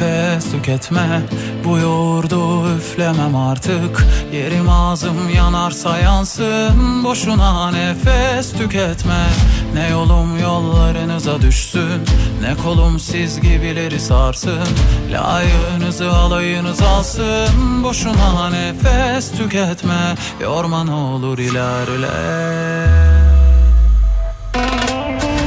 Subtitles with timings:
[0.00, 1.22] Nefes tüketme.
[1.64, 4.06] Bu yoğurdu üflemem artık.
[4.32, 7.04] Yerim ağzım yanarsa yansın.
[7.04, 9.26] Boşuna nefes tüketme.
[9.74, 12.02] Ne yolum yollarınıza düşsün.
[12.42, 14.68] Ne kolum siz gibileri sarsın.
[15.10, 17.84] Layığınızı alayınız alsın.
[17.84, 20.14] Boşuna nefes tüketme.
[20.40, 22.08] Yorma ne olur ilerle.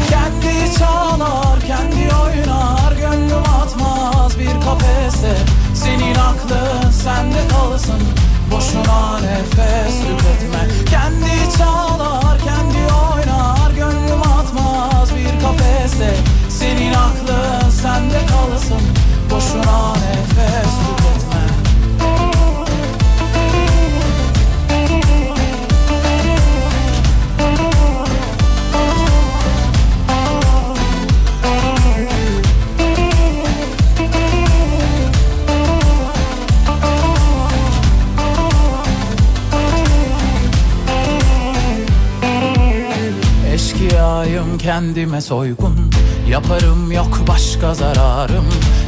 [0.09, 2.80] Kendi çalar, kendi oynar
[4.41, 5.33] bir kafese.
[5.75, 8.01] Senin aklın sende kalsın.
[8.51, 10.67] Boşuna nefes tüketme.
[10.89, 16.15] Kendi çalar, kendi oynar Gönlüm atmaz bir kafese.
[16.49, 18.81] Senin aklın sende kalsın.
[19.31, 21.00] Boşuna nefes tüketme
[44.21, 45.91] Eşkıyayım kendime soygun
[46.29, 48.45] Yaparım yok başka zararım.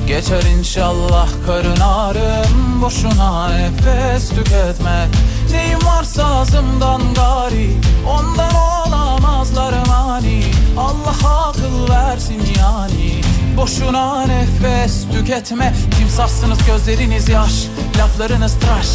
[0.07, 5.07] Geçer inşallah karın ağrım Boşuna nefes tüketme.
[5.51, 7.69] Neyim varsa ağzımdan gari
[8.07, 10.43] Ondan olamazlar mani.
[10.77, 13.21] Allah akıl versin yani
[13.57, 15.73] Boşuna nefes tüketme.
[15.99, 17.67] Timsahsınız gözleriniz yaş
[17.97, 18.87] Laflarınız tıraş.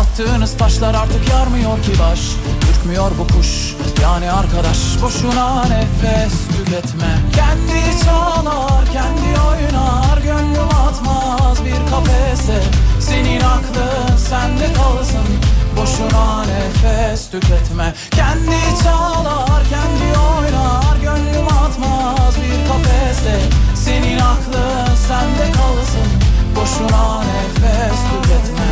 [0.00, 2.20] Attığınız taşlar artık yarmıyor ki baş.
[2.70, 4.78] Ürkmüyor bu kuş yani arkadaş.
[5.02, 7.18] Boşuna nefes tüketme.
[7.34, 10.18] Kendi çalar kendi oynar.
[10.18, 12.62] Gönlüm atmaz bir kafese.
[13.00, 15.26] Senin aklın sende kalsın.
[15.76, 17.94] Boşuna nefes tüketme.
[18.10, 20.96] Kendi çalar kendi oynar.
[21.02, 23.40] Gönlüm atmaz bir kafese.
[23.74, 28.65] Senin aklın sende kalsın Boşuna nefes tüketme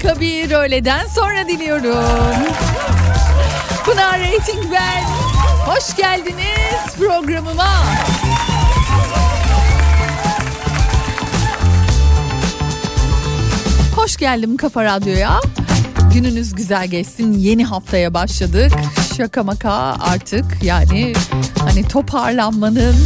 [0.00, 2.54] harika bir öğleden sonra diliyorum.
[3.84, 5.02] Pınar Rating ben.
[5.66, 7.68] Hoş geldiniz programıma.
[13.96, 15.40] Hoş geldim Kafa Radyo'ya.
[16.14, 17.32] Gününüz güzel geçsin.
[17.32, 18.72] Yeni haftaya başladık.
[19.16, 21.12] Şaka maka artık yani
[21.58, 22.96] hani toparlanmanın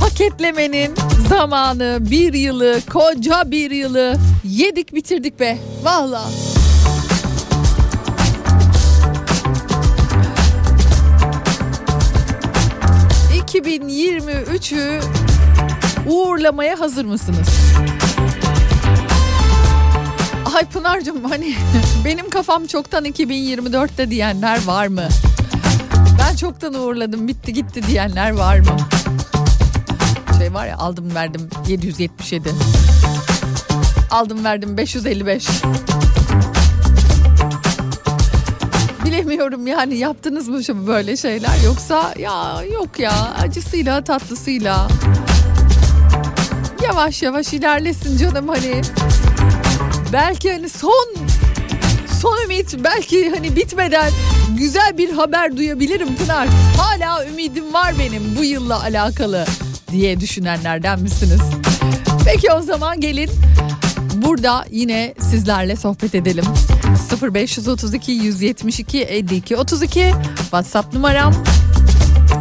[0.00, 0.94] paketlemenin
[1.28, 4.16] zamanı bir yılı koca bir yılı
[4.54, 6.24] yedik bitirdik be valla.
[13.46, 15.00] ...2023'ü
[16.06, 17.48] uğurlamaya hazır mısınız?
[20.54, 21.54] Ay Pınar'cığım hani
[22.04, 25.08] benim kafam çoktan 2024'te diyenler var mı?
[26.18, 28.76] Ben çoktan uğurladım bitti gitti diyenler var mı?
[30.38, 32.48] şey var ya aldım verdim 777.
[34.14, 35.48] Aldım verdim 555.
[39.04, 44.88] Bilemiyorum yani yaptınız mı şu böyle şeyler yoksa ya yok ya acısıyla tatlısıyla
[46.82, 48.80] yavaş yavaş ilerlesin canım hani
[50.12, 51.14] belki hani son
[52.20, 54.10] son ümit belki hani bitmeden
[54.58, 56.48] güzel bir haber duyabilirim Pınar.
[56.78, 59.44] Hala ümidim var benim bu yılla alakalı
[59.92, 61.40] diye düşünenlerden misiniz?
[62.24, 63.30] Peki o zaman gelin
[64.24, 66.44] burada yine sizlerle sohbet edelim.
[67.22, 71.34] 0532 172 52 32 WhatsApp numaram.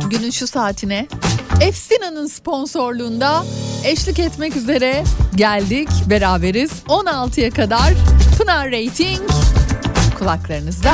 [0.09, 1.07] Günün şu saatine
[1.61, 3.45] Efsina'nın sponsorluğunda
[3.85, 5.03] eşlik etmek üzere
[5.35, 5.89] geldik.
[6.09, 7.93] Beraberiz 16'ya kadar
[8.37, 9.19] Pınar Rating
[10.19, 10.93] kulaklarınızda.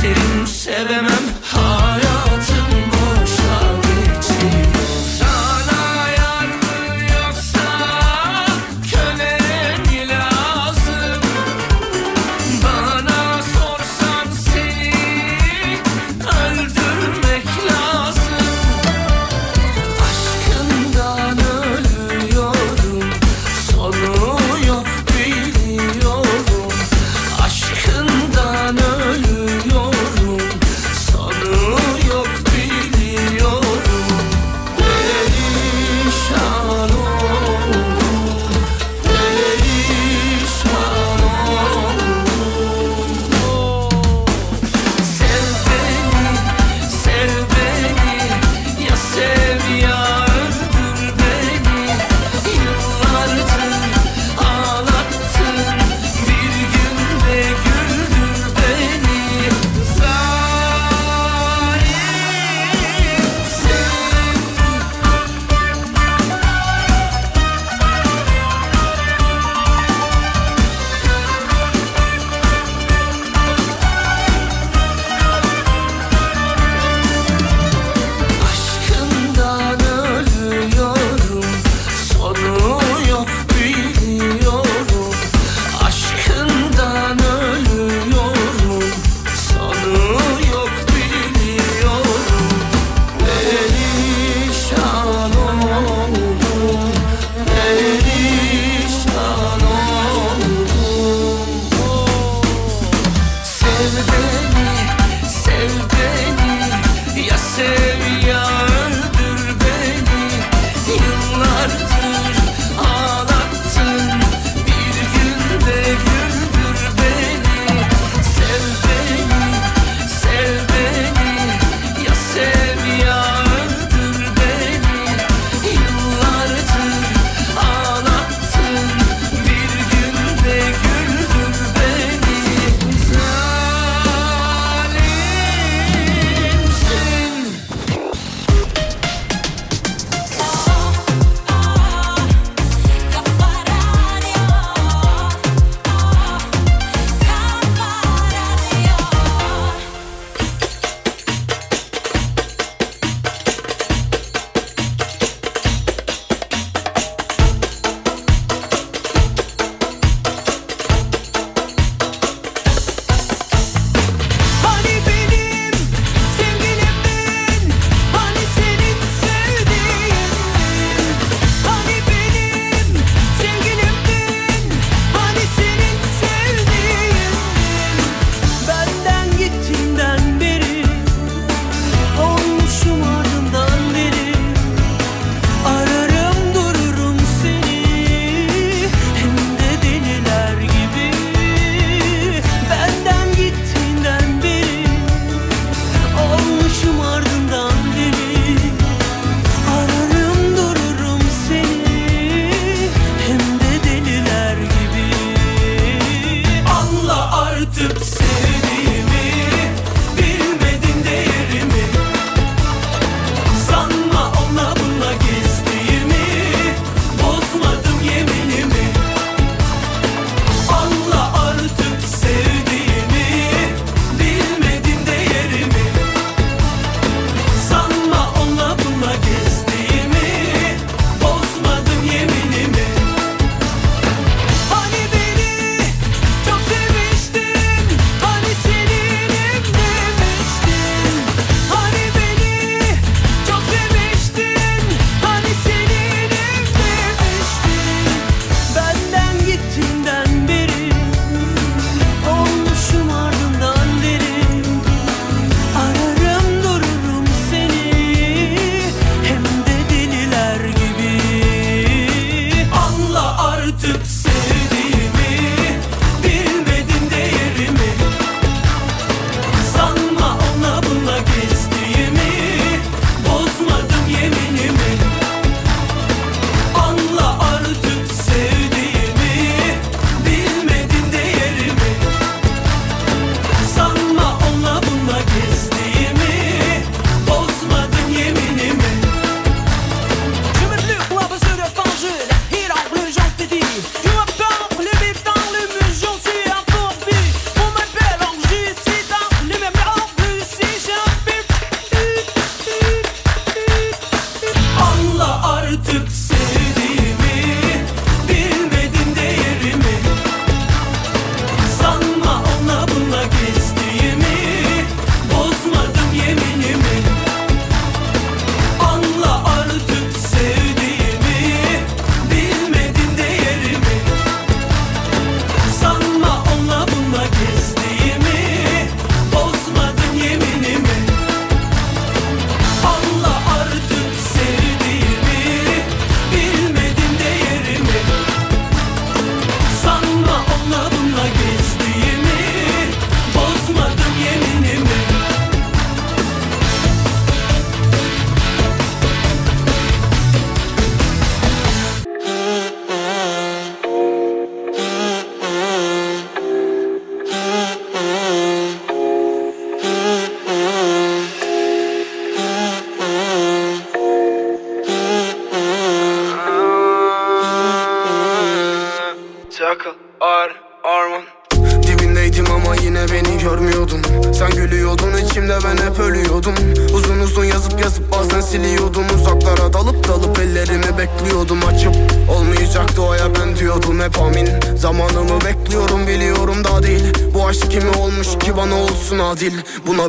[0.00, 1.39] İsterim sevemem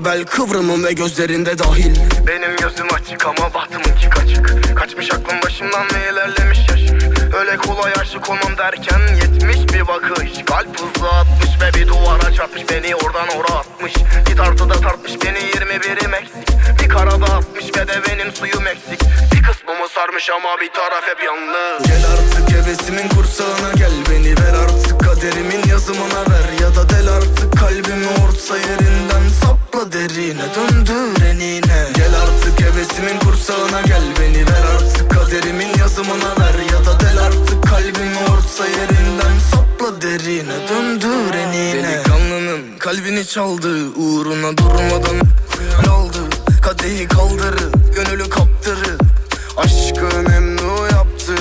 [0.06, 1.96] Bel kıvrımım ve gözlerinde dahil.
[2.28, 4.78] Benim gözüm açık ama bahtımınki kaçık.
[4.78, 7.00] Kaçmış aklım başımdan ve ilerlemiş yaşım
[7.40, 10.32] Öyle kolay aşık olmam derken yetmiş bir bakış.
[10.46, 12.64] Kalp hızlı atmış ve bir duvara çarpmış.
[12.70, 13.94] Beni oradan ora atmış.
[14.30, 16.50] Bir tartıda tartmış beni 21'im eksik
[16.84, 19.02] Bir karada atmış ve de benim suyum eksik.
[19.34, 21.84] Bir kısmımı sarmış ama bir taraf hep yalnız.
[21.88, 23.94] Gel artık hevesimin kursağına gel.
[24.12, 26.62] Beni ver artık kaderimin yazımına ver.
[26.62, 28.58] Ya da del artık kalbimi orta
[43.22, 45.16] kalbini çaldı uğruna durmadan.
[45.92, 46.18] Aldı
[46.64, 49.02] Kadehi kaldırıp gönülü kaptırıp
[49.58, 51.36] Aşkı memnu yaptı.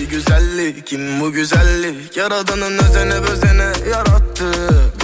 [0.00, 2.16] Bir güzellik kim bu güzellik?
[2.16, 4.52] Yaradanın özene bözene yarattı.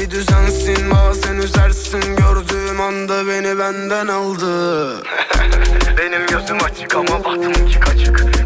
[0.00, 2.16] Bir düzensin bazen üzersin.
[2.16, 4.96] Gördüğüm anda beni benden aldı.
[5.98, 8.37] Benim gözüm açık ama bahtımınki kaçık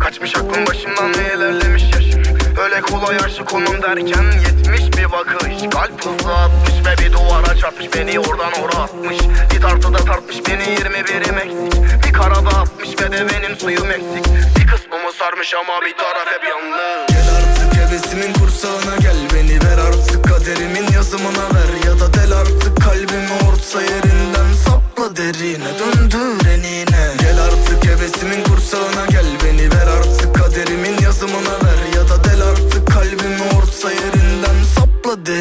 [2.82, 5.70] kolay aşık olmam derken yetmiş bir bakış.
[5.70, 7.94] Kalp hızlı atmış ve bir duvara çarpmış.
[7.94, 9.18] Beni oradan ora atmış.
[9.54, 11.82] Bir tartıda tartmış beni 21'im eksik.
[12.06, 14.26] Bir karada atmış ve de benim suyum eksik.
[14.58, 17.08] Bir kısmımı sarmış ama bir taraf hep yalnız.
[17.08, 19.16] Gel artık hevesimin kursağına gel.
[19.34, 21.86] Beni ver artık kaderimin yazımına ver.
[21.86, 27.04] Ya da del artık kalbimi orta yerinden sapla derine Döndür enine.
[27.20, 29.26] Gel artık hevesimin kursağına gel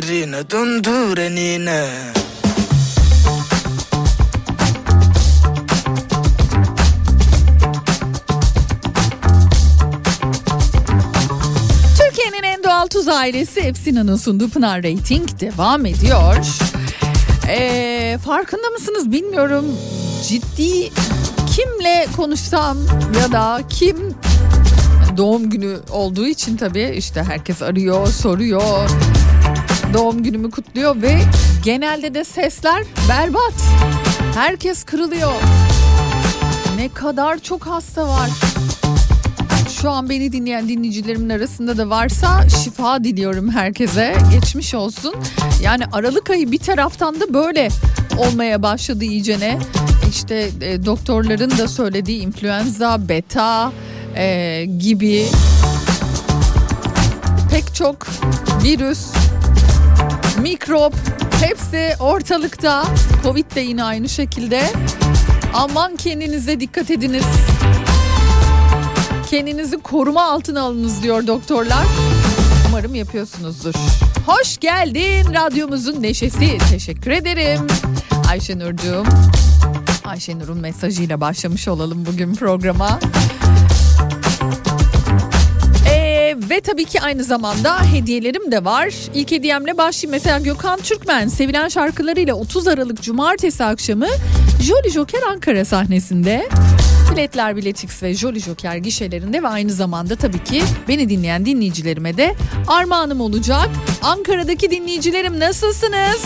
[0.01, 1.89] derine Döndür enine
[11.98, 16.46] Türkiye'nin en doğal tuz ailesi Epsina'nın sunduğu Pınar Rating devam ediyor.
[17.48, 19.65] Ee, farkında mısınız bilmiyorum.
[20.27, 20.89] Ciddi
[21.55, 22.77] kimle konuşsam
[23.22, 23.98] ya da kim
[25.17, 28.89] doğum günü olduğu için tabii işte herkes arıyor, soruyor.
[29.93, 31.21] Doğum günümü kutluyor ve
[31.63, 33.53] genelde de sesler berbat.
[34.36, 35.33] Herkes kırılıyor.
[36.75, 38.29] Ne kadar çok hasta var.
[39.81, 44.15] Şu an beni dinleyen dinleyicilerimin arasında da varsa şifa diliyorum herkese.
[44.31, 45.15] Geçmiş olsun.
[45.63, 47.69] Yani Aralık ayı bir taraftan da böyle
[48.17, 49.60] olmaya başladı iyicene.
[50.10, 53.71] İşte e, doktorların da söylediği influenza, beta
[54.15, 55.25] e, gibi
[57.51, 58.07] pek çok
[58.63, 59.07] virüs,
[60.41, 60.93] mikrop
[61.41, 62.83] hepsi ortalıkta.
[63.24, 64.62] Covid de yine aynı şekilde.
[65.53, 67.24] Aman kendinize dikkat ediniz.
[69.29, 71.86] Kendinizi koruma altına alınız diyor doktorlar.
[72.69, 73.74] Umarım yapıyorsunuzdur.
[74.25, 76.57] Hoş geldin radyomuzun neşesi.
[76.71, 77.67] Teşekkür ederim.
[78.29, 79.05] Ayşenur'cuğum.
[80.05, 83.00] Ayşenur'un mesajıyla başlamış olalım bugün programa.
[86.51, 88.93] Ve tabii ki aynı zamanda hediyelerim de var.
[89.13, 90.12] İlk hediyemle başlayayım.
[90.12, 94.08] Mesela Gökhan Türkmen sevilen şarkılarıyla 30 Aralık Cumartesi akşamı
[94.62, 96.50] Jolly Joker Ankara sahnesinde.
[97.12, 102.36] Biletler Biletix ve Jolly Joker gişelerinde ve aynı zamanda tabii ki beni dinleyen dinleyicilerime de
[102.67, 103.70] armağanım olacak.
[104.01, 106.24] Ankara'daki dinleyicilerim nasılsınız?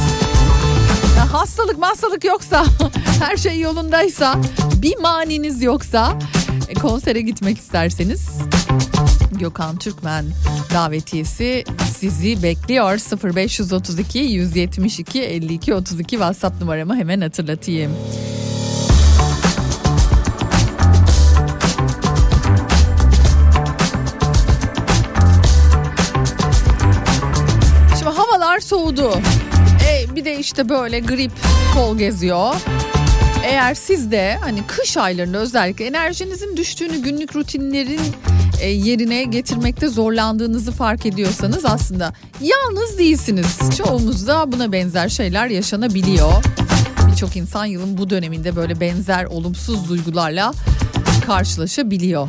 [1.18, 2.66] Ya hastalık hastalık yoksa
[3.24, 4.36] her şey yolundaysa
[4.82, 6.20] bir maniniz yoksa
[6.68, 8.28] e, konsere gitmek isterseniz
[9.32, 10.26] Gökhan Türkmen
[10.74, 11.64] davetiyesi
[12.00, 13.00] sizi bekliyor
[13.34, 17.92] 0532 172 52 32 WhatsApp numaramı hemen hatırlatayım.
[28.00, 29.12] Şimdi havalar soğudu.
[29.90, 31.32] E, bir de işte böyle grip
[31.74, 32.56] kol geziyor.
[33.46, 38.02] Eğer siz de hani kış aylarında özellikle enerjinizin düştüğünü günlük rutinlerin
[38.62, 43.58] e, yerine getirmekte zorlandığınızı fark ediyorsanız aslında yalnız değilsiniz.
[43.78, 46.44] Çoğumuzda buna benzer şeyler yaşanabiliyor.
[47.12, 50.54] Birçok insan yılın bu döneminde böyle benzer olumsuz duygularla
[51.26, 52.28] karşılaşabiliyor.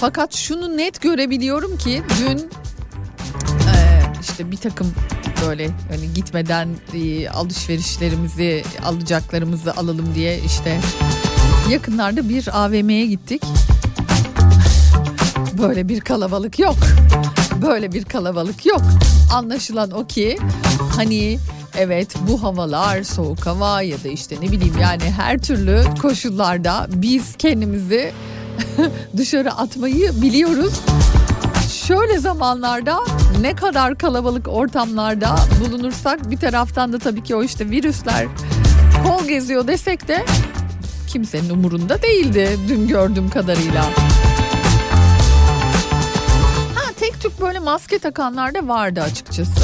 [0.00, 2.50] Fakat şunu net görebiliyorum ki dün
[4.36, 4.92] işte bir takım
[5.46, 10.80] böyle hani gitmeden e, alışverişlerimizi alacaklarımızı alalım diye işte
[11.70, 13.42] yakınlarda bir AVM'ye gittik.
[15.58, 16.76] Böyle bir kalabalık yok.
[17.62, 18.82] Böyle bir kalabalık yok.
[19.34, 20.38] Anlaşılan o ki
[20.96, 21.38] hani
[21.76, 27.36] evet bu havalar soğuk hava ya da işte ne bileyim yani her türlü koşullarda biz
[27.36, 28.12] kendimizi
[29.16, 30.80] dışarı atmayı biliyoruz.
[31.84, 32.98] Şöyle zamanlarda
[33.40, 38.26] ne kadar kalabalık ortamlarda bulunursak bir taraftan da tabii ki o işte virüsler
[39.06, 40.24] kol geziyor desek de
[41.08, 43.84] kimsenin umurunda değildi dün gördüğüm kadarıyla.
[46.74, 49.60] Ha tek tük böyle maske takanlar da vardı açıkçası.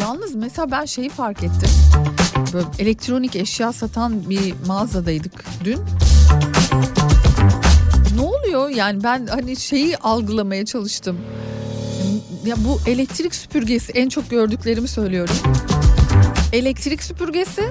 [0.00, 1.70] Yalnız mesela ben şeyi fark ettim.
[2.52, 5.80] Böyle elektronik eşya satan bir mağazadaydık dün.
[8.58, 11.18] Oluyor yani ben hani şeyi algılamaya çalıştım.
[12.46, 15.34] Ya bu elektrik süpürgesi en çok gördüklerimi söylüyorum.
[16.52, 17.70] Elektrik süpürgesi.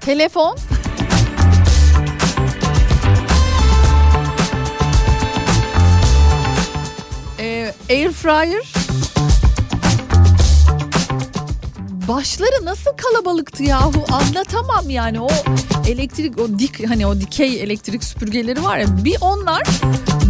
[0.00, 0.56] Telefon.
[7.38, 8.72] Ee, air fryer.
[12.08, 15.28] Başları nasıl kalabalıktı yahu anlatamam yani o
[15.88, 19.62] elektrik o dik hani o dikey elektrik süpürgeleri var ya bir onlar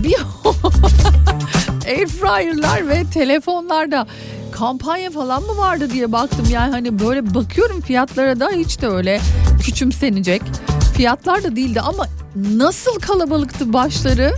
[0.03, 0.15] bir
[1.87, 4.07] air fryer'lar ve telefonlarda.
[4.53, 6.47] Kampanya falan mı vardı diye baktım.
[6.51, 9.21] Yani hani böyle bakıyorum fiyatlara da hiç de öyle
[9.63, 10.43] küçümsenecek
[10.97, 11.81] fiyatlar da değildi.
[11.81, 14.35] Ama nasıl kalabalıktı başları?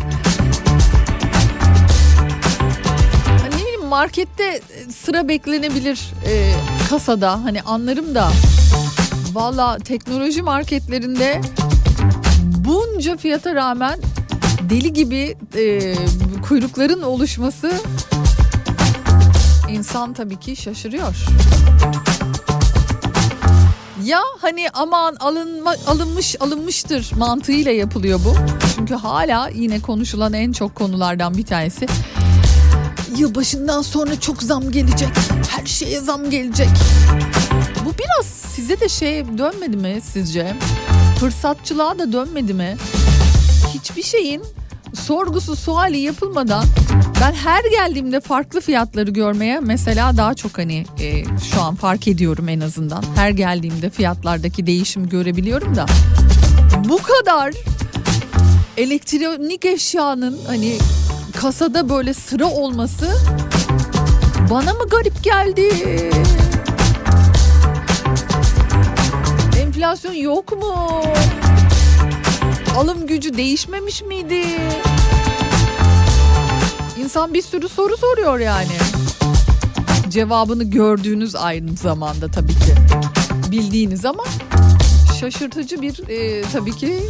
[3.26, 4.60] Hani ne bileyim markette
[5.04, 6.52] sıra beklenebilir e,
[6.90, 7.44] kasada.
[7.44, 8.30] Hani anlarım da
[9.32, 11.40] valla teknoloji marketlerinde
[12.42, 14.00] bunca fiyata rağmen
[14.70, 15.94] deli gibi e,
[16.48, 17.72] kuyrukların oluşması
[19.68, 21.16] insan tabii ki şaşırıyor.
[24.04, 28.34] Ya hani aman alınma, alınmış alınmıştır mantığıyla yapılıyor bu.
[28.76, 31.86] Çünkü hala yine konuşulan en çok konulardan bir tanesi.
[33.16, 35.08] Yılbaşından sonra çok zam gelecek.
[35.48, 36.68] Her şeye zam gelecek.
[37.90, 40.54] Bu biraz size de şey dönmedi mi sizce?
[41.20, 42.76] Fırsatçılığa da dönmedi mi?
[43.74, 44.42] Hiçbir şeyin
[44.94, 46.64] sorgusu suali yapılmadan
[47.20, 52.48] ben her geldiğimde farklı fiyatları görmeye mesela daha çok hani e, şu an fark ediyorum
[52.48, 53.04] en azından.
[53.16, 55.86] Her geldiğimde fiyatlardaki değişimi görebiliyorum da
[56.88, 57.54] bu kadar
[58.76, 60.78] elektronik eşyanın hani
[61.40, 63.10] kasada böyle sıra olması
[64.50, 65.70] bana mı garip geldi?
[69.80, 71.02] Enflasyon yok mu?
[72.76, 74.44] Alım gücü değişmemiş miydi?
[76.98, 78.76] İnsan bir sürü soru soruyor yani.
[80.08, 82.74] Cevabını gördüğünüz aynı zamanda tabii ki.
[83.50, 84.24] Bildiğiniz ama
[85.20, 87.00] şaşırtıcı bir e, tabii ki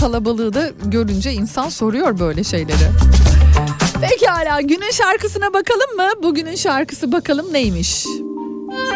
[0.00, 2.90] kalabalığı da görünce insan soruyor böyle şeyleri.
[4.00, 6.22] Pekala günün şarkısına bakalım mı?
[6.22, 8.06] Bugünün şarkısı bakalım neymiş?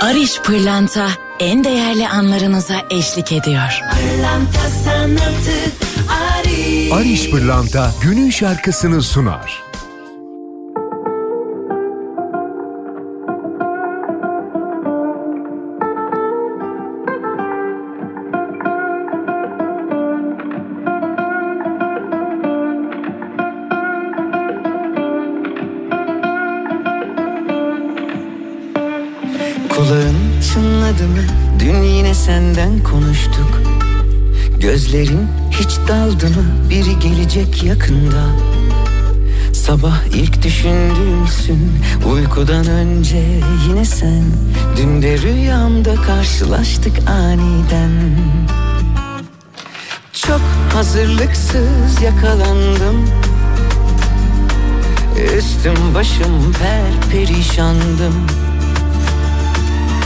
[0.00, 1.08] Ariş Pırlanta
[1.40, 3.80] en değerli anlarınıza eşlik ediyor.
[3.90, 5.58] Pırlanta sanatı
[6.38, 9.65] Ari Ariş Pırlanta günün şarkısını sunar.
[32.56, 33.62] Senden konuştuk.
[34.60, 36.70] Gözlerin hiç daldı mı?
[36.70, 38.26] Biri gelecek yakında.
[39.52, 41.72] Sabah ilk düşündüğümsün
[42.12, 44.24] Uykudan önce yine sen
[44.76, 47.90] Dün de rüyamda karşılaştık aniden
[50.12, 50.40] Çok
[50.74, 53.08] hazırlıksız yakalandım
[55.36, 58.14] Üstüm başım per perişandım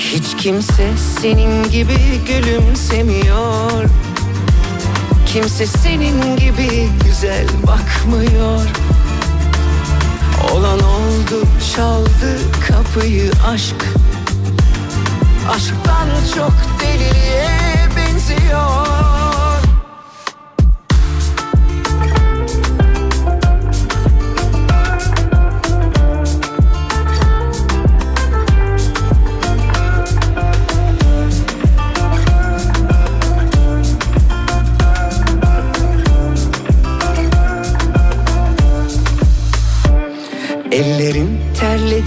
[0.00, 3.84] hiç kimse senin gibi gülümsemiyor.
[5.26, 8.60] Kimse senin gibi güzel bakmıyor.
[10.52, 13.76] Olan oldu çaldı kapıyı aşk.
[15.50, 17.48] Aşktan çok deliliğe
[17.96, 19.19] benziyor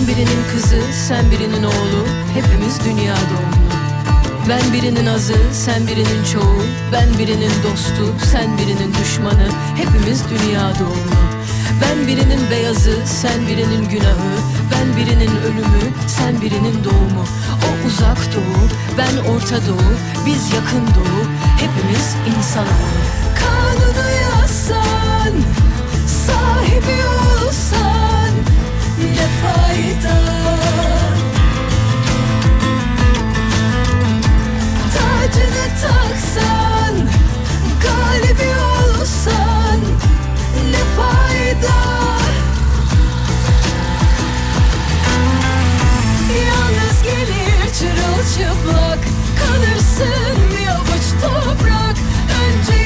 [0.00, 0.76] Ben birinin kızı,
[1.08, 3.70] sen birinin oğlu Hepimiz dünya doğumlu.
[4.48, 11.20] Ben birinin azı, sen birinin çoğu Ben birinin dostu, sen birinin düşmanı Hepimiz dünya doğumlu.
[11.82, 14.34] Ben birinin beyazı, sen birinin günahı
[14.72, 17.24] Ben birinin ölümü, sen birinin doğumu.
[17.66, 19.92] O uzak doğu, ben orta doğu
[20.26, 21.22] Biz yakın doğu,
[21.56, 23.00] hepimiz insanoğlu
[23.40, 25.32] Kanunu yazsan,
[26.06, 27.90] sahibi olsan
[29.00, 30.16] Ne fayda.
[34.94, 36.94] Tacını taksan,
[37.82, 39.80] galibi olsan
[40.70, 41.76] Ne fayda?
[46.46, 48.98] Yalnız gelir çırılçıplak
[49.38, 51.96] Kalırsın bir avuç toprak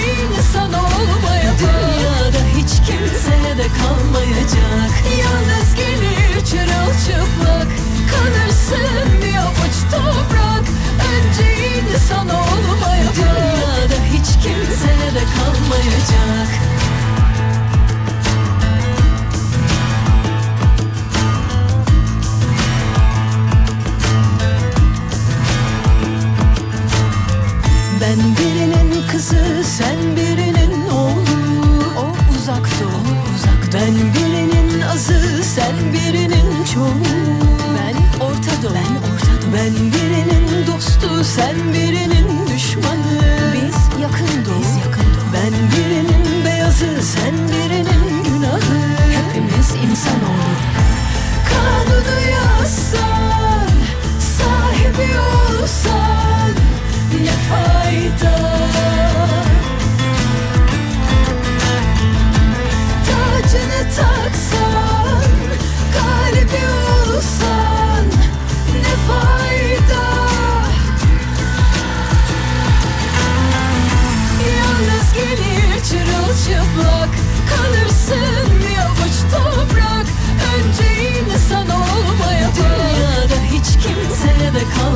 [0.04, 4.92] insan olmaya Dünyada hiç kimseye de kalmayacak.
[5.20, 7.68] Yalnız gelir çırılçıplak.
[8.10, 10.64] Kalırsın bir avuç toprak.
[11.12, 11.46] Önce
[11.78, 16.48] insan olmaya Dünyada hiç kimseye de kalmayacak.
[28.00, 31.36] Ben birinin kızı, sen birinin oğlu.
[31.98, 33.00] O uzak doğu,
[33.34, 36.94] uzak Ben birinin azı, sen birinin çoğu.
[37.78, 39.52] Ben orta doğu, ben orta doğu.
[39.56, 43.20] Ben birinin dostu, sen birinin düşmanı.
[43.54, 45.32] Biz yakın doğu, biz yakın doğu.
[45.34, 48.60] Ben birinin beyazı, sen birinin günahı.
[49.14, 50.54] Hepimiz insanoğlu.
[51.50, 53.68] Kanunu yazsan,
[54.20, 56.50] sahibi olsan
[57.22, 58.33] ne fayda?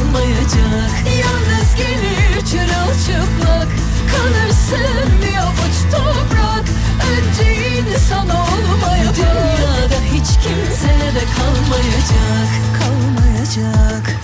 [0.09, 0.91] olmayacak.
[1.07, 3.69] Yalnız gelir çırılçıplak.
[4.13, 6.65] Kalırsın bir avuç toprak.
[7.11, 12.51] Önce insan olmaya Dünyada hiç kimse de kalmayacak.
[12.79, 14.18] Kalmayacak.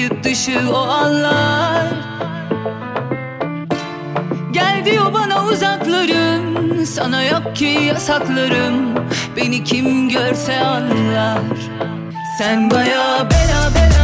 [0.00, 1.86] Kayıt dışı o anlar.
[4.50, 8.94] Gel diyor bana uzaklarım Sana yok ki yasaklarım.
[9.36, 11.38] Beni kim görse anlar.
[12.38, 13.99] Sen baya bela bela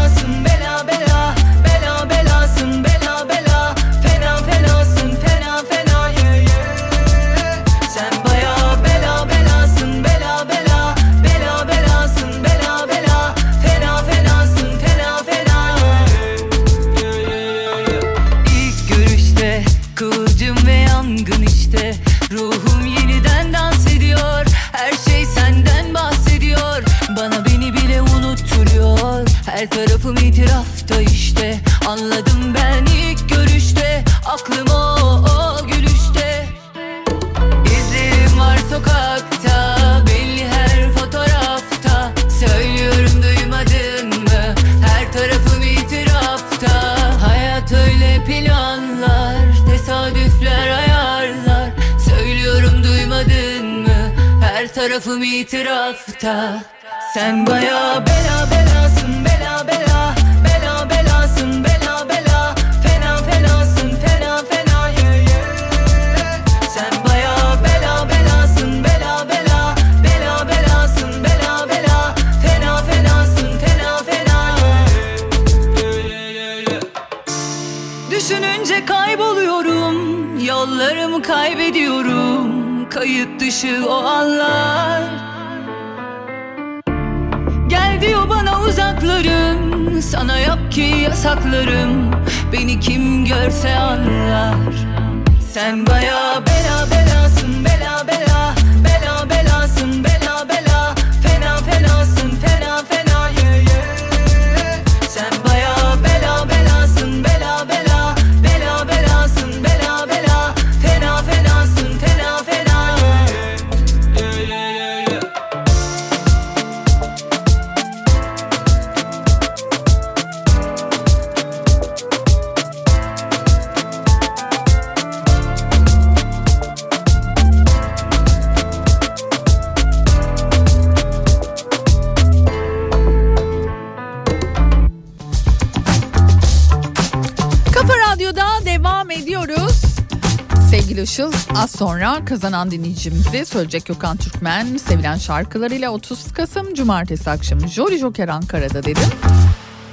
[142.26, 149.08] kazanan dinleyicimizi söyleyecek Gökhan Türkmen sevilen şarkılarıyla 30 Kasım Cumartesi akşamı Jolly Joker Ankara'da dedim.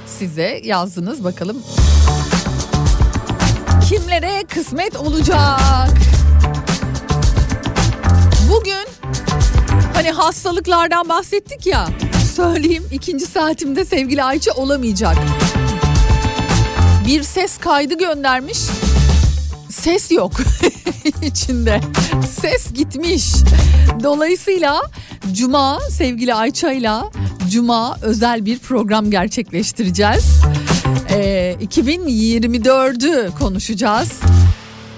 [0.06, 1.56] Size yazdınız bakalım
[3.88, 5.90] kimlere kısmet olacak.
[8.50, 8.86] Bugün
[9.94, 11.88] hani hastalıklardan bahsettik ya
[12.36, 15.16] söyleyeyim ikinci saatimde sevgili Ayça olamayacak
[17.06, 18.58] bir ses kaydı göndermiş.
[19.70, 20.32] Ses yok
[21.22, 21.80] içinde.
[22.22, 23.32] Ses gitmiş.
[24.02, 24.82] Dolayısıyla
[25.32, 27.10] Cuma sevgili Ayça'yla
[27.50, 30.40] Cuma özel bir program gerçekleştireceğiz.
[31.10, 34.20] Ee, 2024'ü konuşacağız.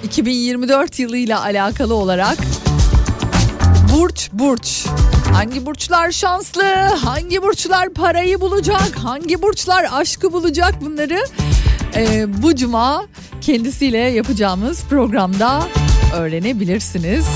[0.05, 2.37] 2024 yılıyla alakalı olarak
[3.94, 4.87] burç burç.
[5.33, 6.62] Hangi burçlar şanslı?
[7.05, 8.90] Hangi burçlar parayı bulacak?
[8.96, 10.74] Hangi burçlar aşkı bulacak?
[10.85, 11.18] Bunları
[11.96, 13.07] e, bu cuma
[13.40, 15.62] kendisiyle yapacağımız programda
[16.14, 17.27] öğrenebilirsiniz.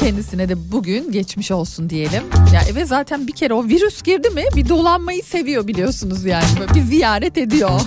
[0.00, 2.22] Kendisine de bugün geçmiş olsun diyelim.
[2.54, 6.44] Ya eve zaten bir kere o virüs girdi mi bir dolanmayı seviyor biliyorsunuz yani.
[6.60, 7.80] Böyle bir ziyaret ediyor.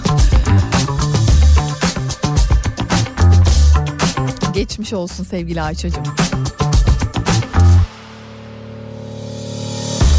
[4.53, 6.03] Geçmiş olsun sevgili Ayça'cığım.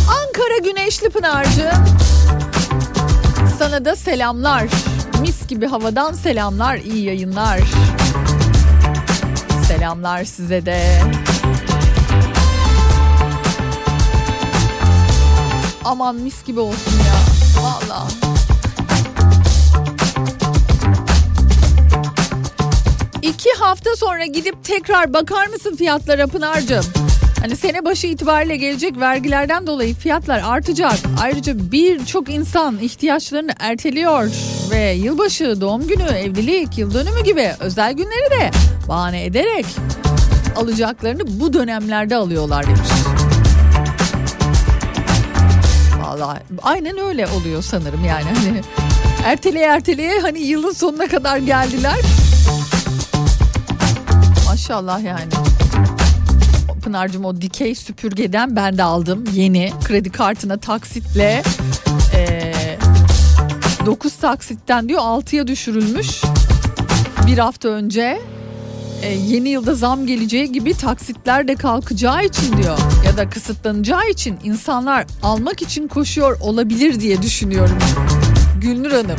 [0.09, 1.85] Ankara Güneşli Pınar'cığım.
[3.59, 4.67] Sana da selamlar.
[5.21, 7.61] Mis gibi havadan selamlar, iyi yayınlar.
[9.69, 10.81] Selamlar size de.
[15.85, 17.15] Aman mis gibi olsun ya.
[17.63, 18.13] Vallahi.
[23.23, 26.85] İki hafta sonra gidip tekrar bakar mısın fiyatlara Pınar'cığım?
[27.41, 30.99] Hani sene başı itibariyle gelecek vergilerden dolayı fiyatlar artacak.
[31.23, 34.31] Ayrıca birçok insan ihtiyaçlarını erteliyor
[34.71, 38.51] ve yılbaşı, doğum günü, evlilik, yıl dönümü gibi özel günleri de
[38.89, 39.67] bahane ederek
[40.57, 42.89] alacaklarını bu dönemlerde alıyorlar demiş.
[46.03, 48.61] Vallahi aynen öyle oluyor sanırım yani hani
[49.25, 51.99] erteleye erteleye hani yılın sonuna kadar geldiler.
[54.47, 55.31] Maşallah yani.
[56.85, 61.43] Pınar'cığım o dikey süpürgeden ben de aldım yeni kredi kartına taksitle
[62.15, 62.53] ee,
[63.87, 66.23] 9 taksitten diyor 6'ya düşürülmüş
[67.27, 68.21] bir hafta önce
[69.03, 74.39] e, yeni yılda zam geleceği gibi taksitler de kalkacağı için diyor ya da kısıtlanacağı için
[74.45, 77.79] insanlar almak için koşuyor olabilir diye düşünüyorum.
[78.61, 79.17] Gülnur Hanım.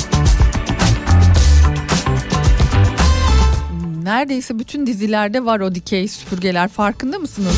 [4.03, 7.55] Neredeyse bütün dizilerde var o dikey süpürgeler farkında mısınız?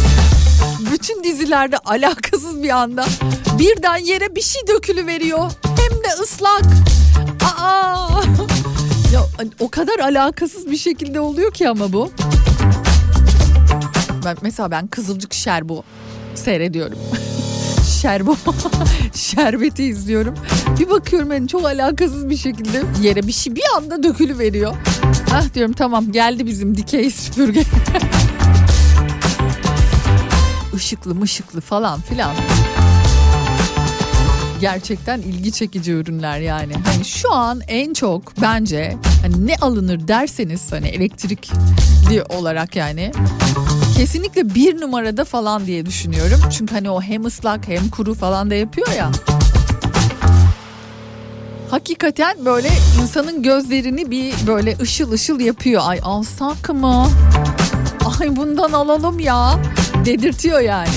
[0.91, 3.05] Bütün dizilerde alakasız bir anda
[3.59, 5.51] birden yere bir şey dökülü veriyor.
[5.63, 6.63] Hem de ıslak.
[7.57, 8.21] Aa!
[9.13, 9.21] Ya
[9.59, 12.11] o kadar alakasız bir şekilde oluyor ki ama bu.
[14.25, 15.83] Ben mesela ben Kızılcık Şerbo
[16.35, 16.97] seyrediyorum.
[18.01, 18.35] Şerbo
[19.13, 20.35] şerbeti izliyorum.
[20.79, 24.75] Bir bakıyorum yani çok alakasız bir şekilde yere bir şey bir anda dökülü veriyor.
[25.33, 27.63] Ah diyorum tamam geldi bizim dikey süpürge.
[30.75, 32.35] Işıklı mışıklı falan filan
[34.61, 36.73] gerçekten ilgi çekici ürünler yani.
[36.85, 43.11] Hani şu an en çok bence hani ne alınır derseniz hani elektrikli olarak yani
[43.97, 46.39] kesinlikle bir numarada falan diye düşünüyorum.
[46.57, 49.11] Çünkü hani o hem ıslak hem kuru falan da yapıyor ya.
[51.71, 52.69] Hakikaten böyle
[53.01, 55.81] insanın gözlerini bir böyle ışıl ışıl yapıyor.
[55.85, 57.07] Ay alsak mı?
[58.19, 59.59] Ay bundan alalım ya
[60.05, 60.89] dedirtiyor yani.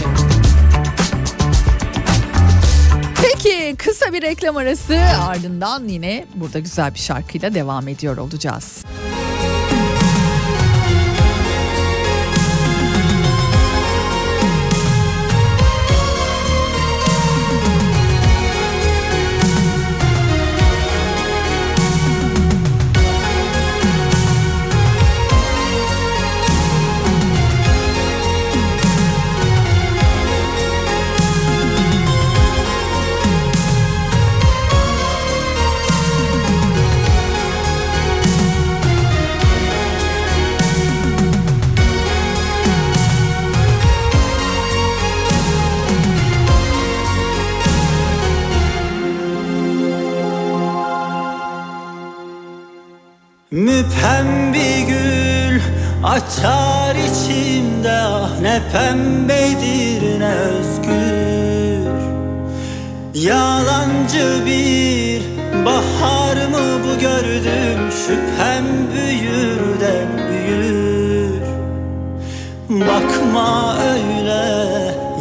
[3.45, 8.85] Peki kısa bir reklam arası ardından yine burada güzel bir şarkıyla devam ediyor olacağız.
[8.85, 9.12] Müpembi
[56.13, 61.93] açar içimde ah ne pembedir ne özgür.
[63.15, 65.23] Yalancı bir
[65.65, 71.43] bahar mı bu gördüm şüphem büyür de büyür.
[72.69, 74.45] Bakma öyle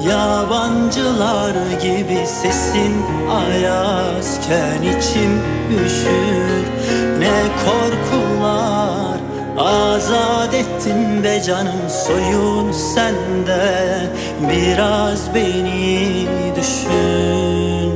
[0.09, 2.93] yabancılar gibi sesin
[3.31, 5.41] ayazken içim
[5.85, 6.65] üşür.
[7.19, 8.90] Ne korkular
[9.61, 14.09] azat ettin be canım soyun sende.
[14.49, 17.93] Biraz beni düşün.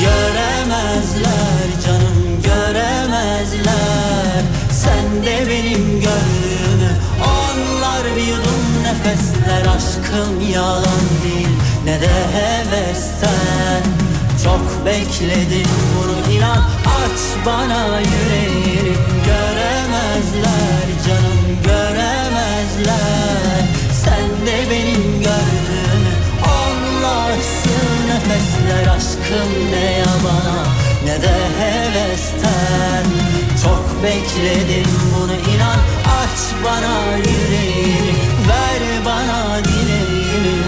[0.00, 4.42] Göremezler canım göremezler.
[4.70, 6.92] Sen de benim gönlümü.
[7.18, 11.48] Onlar bir yudum nefesler Aşkım yalan değil.
[11.84, 14.09] Ne de hevesten
[14.44, 18.96] Çok bekledim bunu inan Aç bana yüreğini.
[19.26, 23.62] Göremezler canım göremezler.
[24.04, 30.64] Sen de benim gördüğümü Onlarsın nefesler Aşkım ne yabana
[31.04, 33.04] ne de hevesten.
[33.64, 35.78] Çok bekledim bunu inan
[36.20, 38.14] Aç bana yüreğini.
[38.48, 40.59] Ver bana dileğini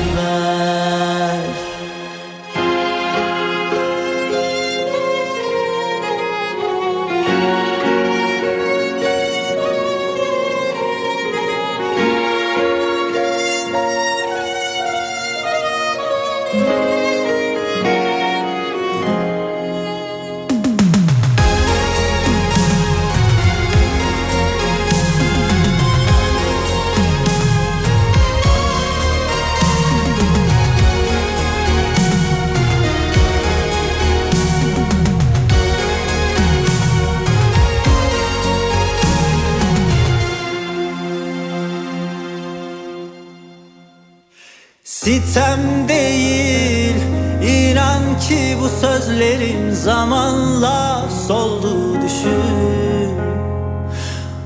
[49.83, 53.11] zamanla soldu düşün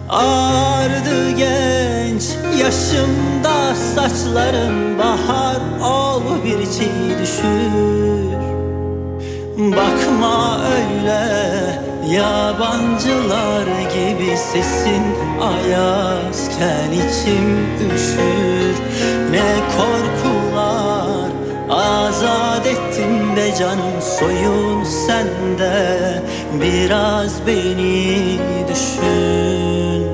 [0.09, 2.23] Ağardı genç
[2.59, 8.37] yaşımda saçlarım bahar ol bir çiğ düşür.
[9.59, 11.23] Bakma öyle
[12.15, 15.03] yabancılar gibi sesin
[15.41, 18.75] ayazken içim üşür.
[19.31, 20.26] Ne korkular
[22.67, 26.23] Ettin de canım soyun sende
[26.61, 28.39] Biraz beni
[28.69, 30.07] düşün.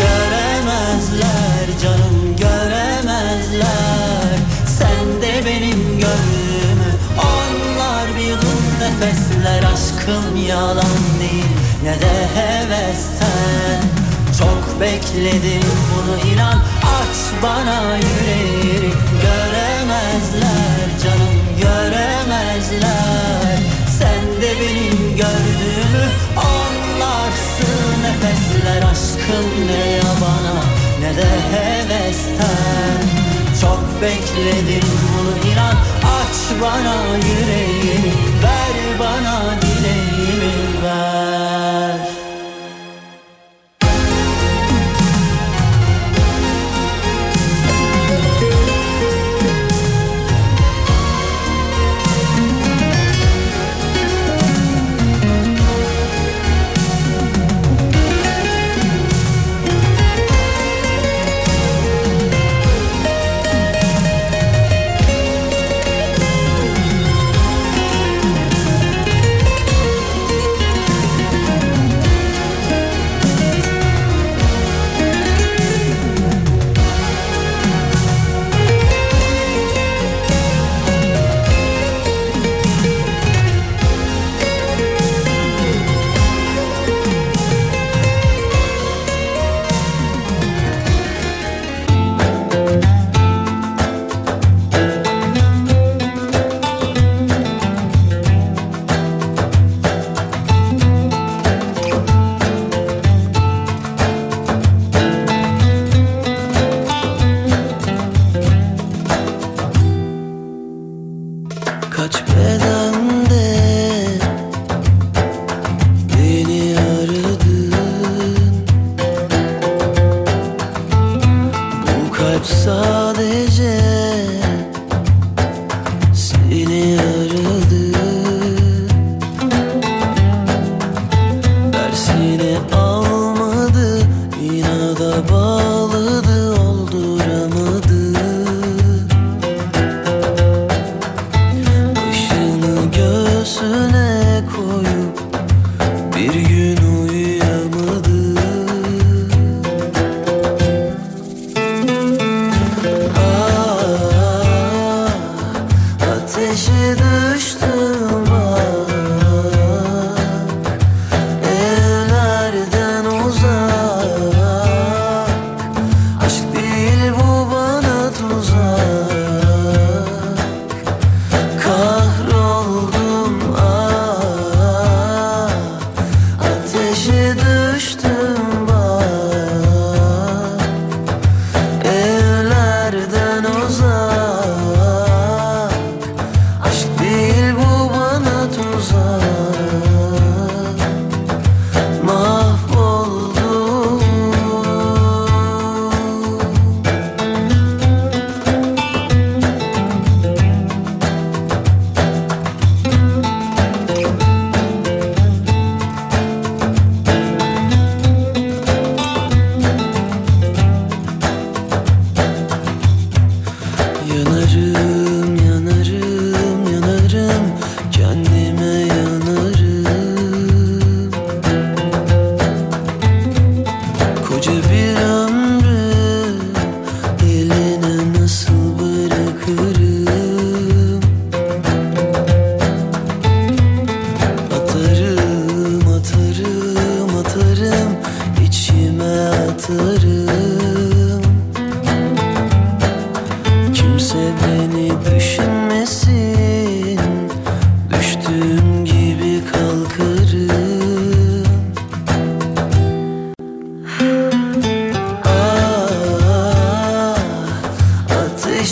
[0.00, 4.36] Göremezler canım göremezler.
[4.78, 6.90] Sen de benim gönlümü.
[7.18, 11.44] Onlar bir dur nefesler Aşkım yalan değil.
[11.82, 13.80] Ne de hevesten.
[14.38, 16.58] Çok bekledim bunu inan.
[16.82, 20.69] Aç bana yüreğini Göremezler
[22.60, 23.58] göremezler
[23.98, 26.06] Sen de benim gördüğümü
[26.36, 28.02] Anlarsın.
[28.02, 30.62] Nefesler Aşkım ne yabana
[31.00, 33.00] ne de hevesten.
[33.60, 35.74] Çok bekledim bunu inan.
[36.04, 41.99] Aç bana yüreğini Ver bana dileğimi ver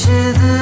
[0.00, 0.57] 是自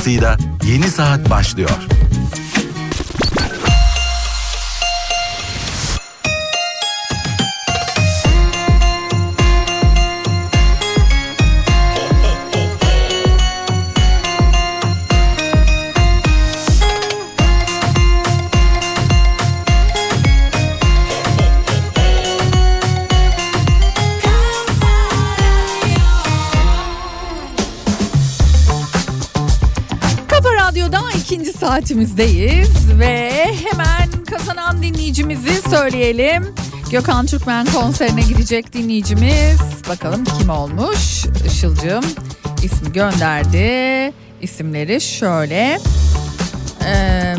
[0.00, 1.70] ısı pompasıyla yeni saat başlıyor.
[32.00, 36.54] Saatimizdeyiz ve hemen kazanan dinleyicimizi söyleyelim.
[36.90, 39.60] Gökhan Türkmen konserine gidecek dinleyicimiz.
[39.88, 41.24] Bakalım kim olmuş?
[41.46, 42.04] Işılcığım
[42.62, 44.12] ismi gönderdi.
[44.40, 45.78] İsimleri şöyle.
[46.84, 47.34] Ee,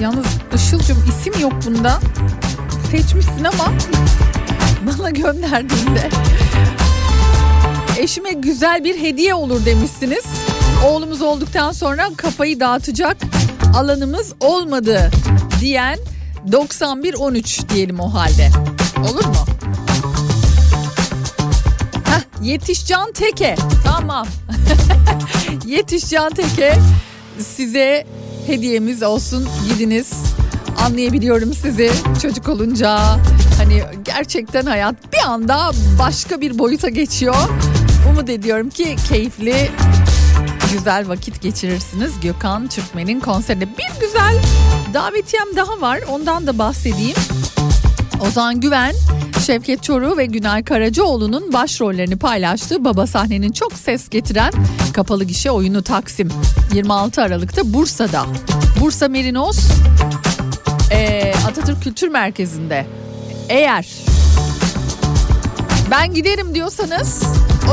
[0.00, 2.00] yalnız Işılcığım isim yok bunda.
[2.90, 3.72] Seçmişsin ama
[4.98, 6.10] bana gönderdiğinde
[8.00, 10.24] eşime güzel bir hediye olur demişsiniz.
[10.84, 13.16] Oğlumuz olduktan sonra kafayı dağıtacak
[13.74, 15.10] alanımız olmadı
[15.60, 15.98] diyen
[16.52, 18.50] 9113 diyelim o halde.
[19.10, 19.34] Olur mu?
[22.04, 23.56] Heh, Yetişcan Teke.
[23.84, 24.26] Tamam.
[25.66, 26.74] Yetişcan Teke
[27.38, 28.06] size
[28.46, 29.48] hediyemiz olsun.
[29.68, 30.12] Gidiniz.
[30.86, 31.90] Anlayabiliyorum sizi
[32.22, 32.98] çocuk olunca.
[33.58, 37.34] Hani gerçekten hayat bir anda başka bir boyuta geçiyor.
[38.10, 39.70] Umut ediyorum ki keyifli
[40.72, 43.68] güzel vakit geçirirsiniz Gökhan Türkmen'in konserinde.
[43.78, 44.42] Bir güzel
[44.94, 47.16] davetiyem daha var ondan da bahsedeyim.
[48.28, 48.94] Ozan Güven,
[49.46, 54.52] Şevket Çoruh ve Günay Karacaoğlu'nun başrollerini paylaştığı Baba Sahne'nin çok ses getiren
[54.92, 56.28] kapalı gişe oyunu Taksim
[56.74, 58.26] 26 Aralık'ta Bursa'da.
[58.80, 59.58] Bursa Merinos
[61.48, 62.86] Atatürk Kültür Merkezi'nde.
[63.48, 63.88] Eğer
[65.90, 67.22] ben giderim diyorsanız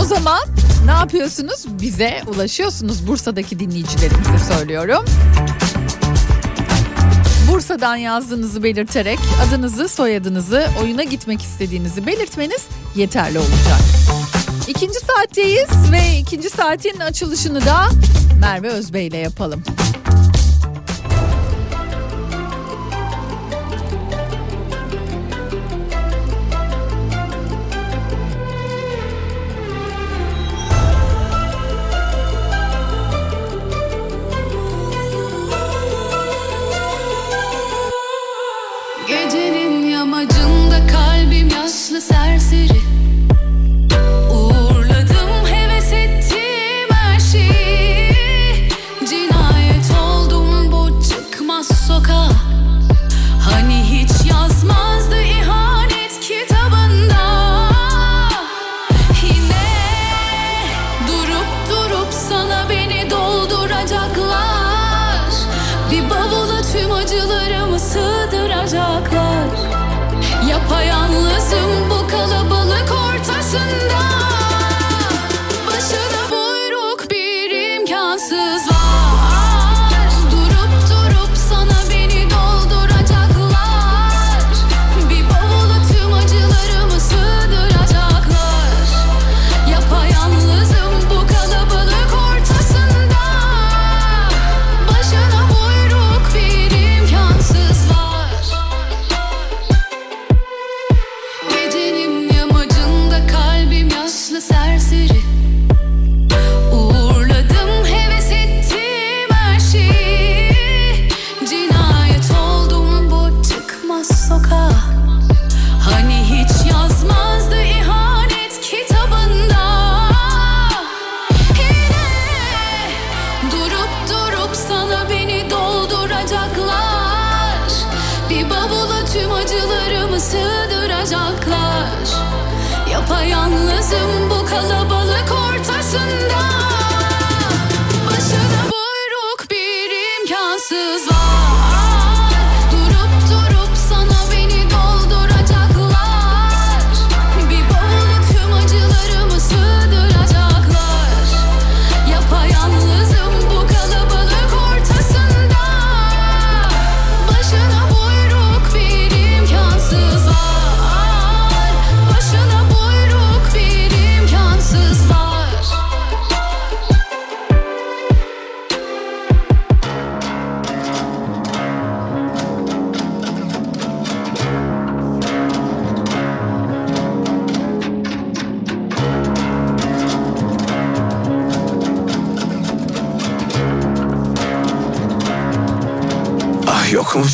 [0.02, 0.42] o zaman
[0.88, 1.66] ne yapıyorsunuz?
[1.82, 5.06] Bize ulaşıyorsunuz Bursa'daki dinleyicilerimize söylüyorum.
[7.52, 13.82] Bursa'dan yazdığınızı belirterek adınızı, soyadınızı, oyuna gitmek istediğinizi belirtmeniz yeterli olacak.
[14.68, 17.86] İkinci saatteyiz ve ikinci saatin açılışını da
[18.42, 19.64] Merve Özbey ile yapalım.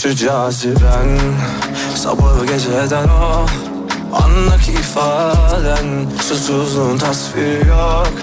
[0.04, 1.20] Şu caziben
[1.96, 3.46] Sabahı geceden o
[4.14, 6.10] Anlaki ifaden.
[6.22, 8.14] Susuzluğun tasviri yok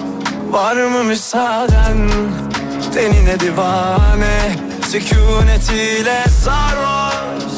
[0.49, 2.09] Var mı müsaaden?
[2.93, 4.55] Tenine divane
[4.91, 7.53] Sükunetiyle sarhoş.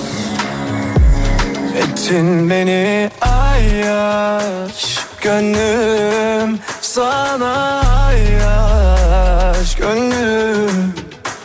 [1.77, 9.75] Ettin beni ayyaş Gönlüm sana ayyaş.
[9.75, 10.93] Gönlüm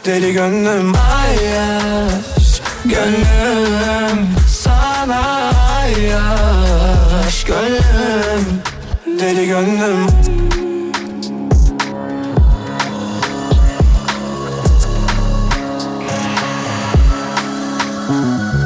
[0.05, 2.28] deli gönlüm ayyaş
[2.99, 8.63] Gönlüm sana ayyaş Gönlüm
[9.21, 10.07] deli gönlüm.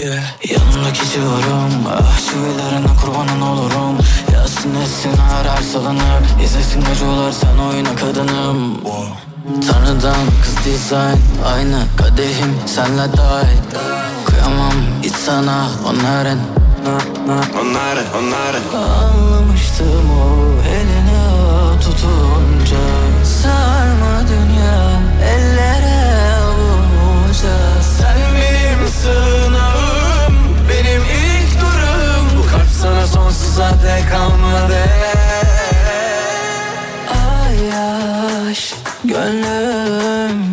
[0.02, 0.22] Yeah.
[0.50, 3.98] Yanımdaki civarım Ah çivilerine kurbanın olurum.
[4.32, 6.42] Yazsın etsin her her salınır.
[6.44, 8.80] İzlesin gacılar sen oyna kadınım.
[9.44, 14.11] Tanrıdan kız dizayn Aynı kadehim senle dahil
[14.42, 14.72] Kıyamam
[15.02, 16.38] hiç sana onların.
[17.60, 22.76] Onları onları Anlamıştım o elini tutunca.
[23.42, 25.00] Sarma dünya
[25.32, 30.34] ellere avuca Sen benim sığınağım
[30.68, 34.82] Benim ilk durum Bu kalp sana sonsuza dek kalmadı.
[37.48, 38.74] Ayyaş
[39.04, 40.51] gönlüm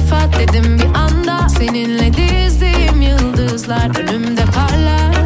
[0.00, 1.48] sayfa dedim bir anda.
[1.48, 5.19] Seninle dizdiğim yıldızlar önümde parlar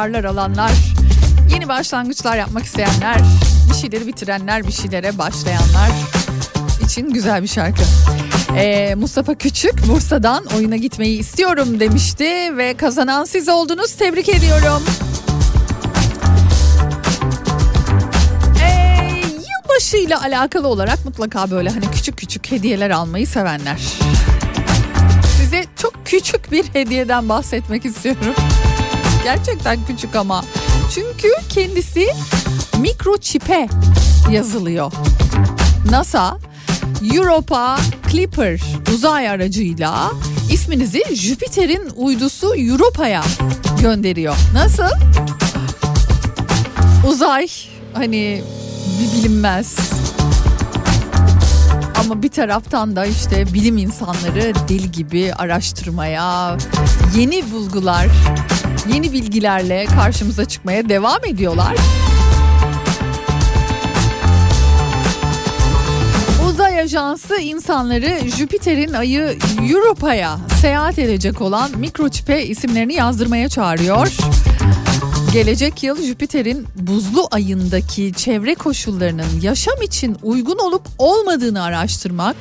[0.00, 0.72] kararlar, alanlar,
[1.50, 3.20] yeni başlangıçlar yapmak isteyenler,
[3.70, 5.90] bir şeyleri bitirenler, bir şeylere başlayanlar
[6.84, 7.82] için güzel bir şarkı.
[8.56, 13.92] Ee, Mustafa Küçük Bursa'dan oyuna gitmeyi istiyorum demişti ve kazanan siz oldunuz.
[13.92, 14.82] Tebrik ediyorum.
[19.74, 23.80] yaşıyla alakalı olarak mutlaka böyle hani küçük küçük hediyeler almayı sevenler.
[25.36, 28.34] Size çok küçük bir hediyeden bahsetmek istiyorum.
[29.24, 30.44] Gerçekten küçük ama.
[30.94, 32.06] Çünkü kendisi
[32.78, 33.68] mikroçipe
[34.30, 34.92] yazılıyor.
[35.90, 36.38] NASA
[37.14, 37.78] Europa
[38.10, 38.60] Clipper
[38.94, 40.10] uzay aracıyla
[40.50, 43.22] isminizi Jüpiter'in uydusu Europa'ya
[43.82, 44.36] gönderiyor.
[44.54, 44.96] Nasıl?
[47.06, 47.48] Uzay
[47.94, 48.42] hani
[49.00, 49.76] bir bilinmez.
[52.04, 56.56] Ama bir taraftan da işte bilim insanları deli gibi araştırmaya,
[57.16, 58.06] yeni bulgular,
[58.94, 61.76] yeni bilgilerle karşımıza çıkmaya devam ediyorlar.
[66.48, 69.38] Uzay Ajansı insanları Jüpiter'in ayı
[69.70, 74.16] Europa'ya seyahat edecek olan mikroçipe isimlerini yazdırmaya çağırıyor.
[75.32, 82.36] Gelecek yıl Jüpiter'in buzlu ayındaki çevre koşullarının yaşam için uygun olup olmadığını araştırmak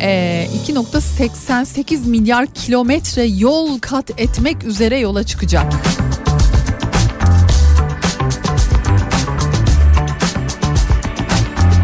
[0.00, 5.72] eee, 2.88 milyar kilometre yol kat etmek üzere yola çıkacak.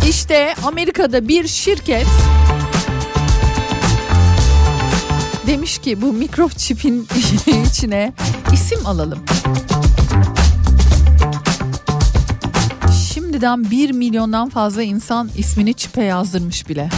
[0.08, 2.06] İşte Amerika'da bir şirket
[5.46, 7.08] demiş ki bu mikroçipin
[7.66, 8.12] içine
[8.52, 9.18] isim alalım.
[13.14, 16.88] Şimdiden 1 milyondan fazla insan ismini çipe yazdırmış bile.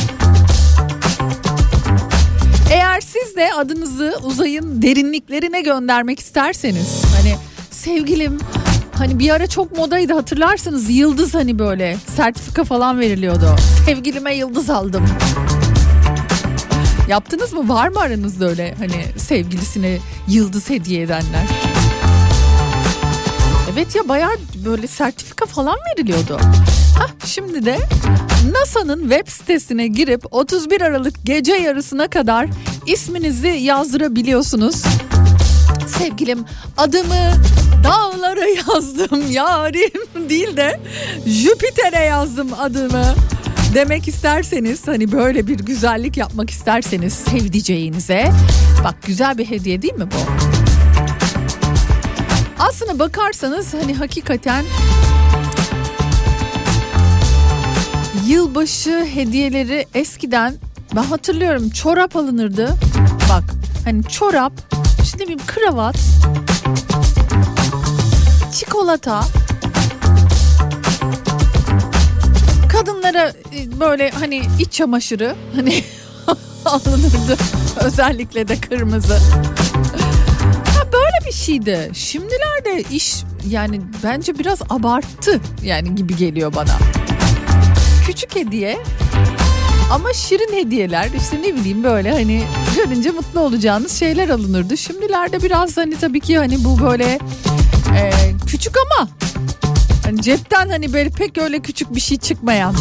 [2.73, 7.35] Eğer siz de adınızı uzayın derinliklerine göndermek isterseniz hani
[7.71, 8.39] sevgilim
[8.95, 13.57] hani bir ara çok modaydı hatırlarsınız yıldız hani böyle sertifika falan veriliyordu.
[13.87, 15.05] Sevgilime yıldız aldım.
[17.09, 17.69] Yaptınız mı?
[17.69, 19.99] Var mı aranızda öyle hani sevgilisine
[20.29, 21.47] yıldız hediye edenler?
[23.79, 24.31] Evet ya bayağı
[24.65, 26.41] böyle sertifika falan veriliyordu.
[26.99, 27.79] Hah, şimdi de
[28.53, 32.49] NASA'nın web sitesine girip 31 Aralık gece yarısına kadar
[32.87, 34.83] isminizi yazdırabiliyorsunuz.
[35.87, 36.45] Sevgilim
[36.77, 37.33] adımı
[37.85, 40.81] dağlara yazdım yarim değil de
[41.27, 43.15] Jüpiter'e yazdım adımı
[43.75, 48.33] demek isterseniz hani böyle bir güzellik yapmak isterseniz sevdiceğinize
[48.85, 50.68] bak güzel bir hediye değil mi bu?
[52.59, 54.65] Aslına bakarsanız hani hakikaten
[58.27, 60.55] yılbaşı hediyeleri eskiden
[60.97, 62.75] ben hatırlıyorum çorap alınırdı.
[63.31, 63.45] Bak
[63.85, 64.53] hani çorap,
[65.11, 65.97] şimdi bir kravat,
[68.53, 69.21] çikolata,
[72.73, 75.85] kadınlara e, böyle hani iç çamaşırı hani
[76.65, 77.37] alınırdı.
[77.81, 79.19] Özellikle de kırmızı.
[81.29, 81.91] Bir şeydi.
[81.95, 83.17] Şimdilerde iş
[83.49, 86.79] yani bence biraz abarttı yani gibi geliyor bana.
[88.07, 88.79] Küçük hediye
[89.93, 92.43] ama şirin hediyeler işte ne bileyim böyle hani
[92.77, 94.77] görünce mutlu olacağınız şeyler alınırdı.
[94.77, 97.19] Şimdilerde biraz hani tabii ki hani bu böyle
[97.97, 98.11] e,
[98.47, 99.09] küçük ama
[100.05, 102.75] hani cepten hani böyle pek öyle küçük bir şey çıkmayan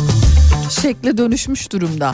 [0.69, 2.13] şekle dönüşmüş durumda.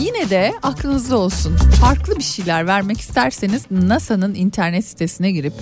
[0.00, 1.56] Yine de aklınızda olsun.
[1.56, 5.52] Farklı bir şeyler vermek isterseniz NASA'nın internet sitesine girip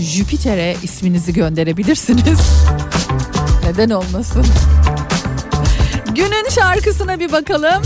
[0.00, 2.40] Jüpiter'e isminizi gönderebilirsiniz.
[3.64, 4.46] Neden olmasın?
[6.14, 7.82] Günün şarkısına bir bakalım.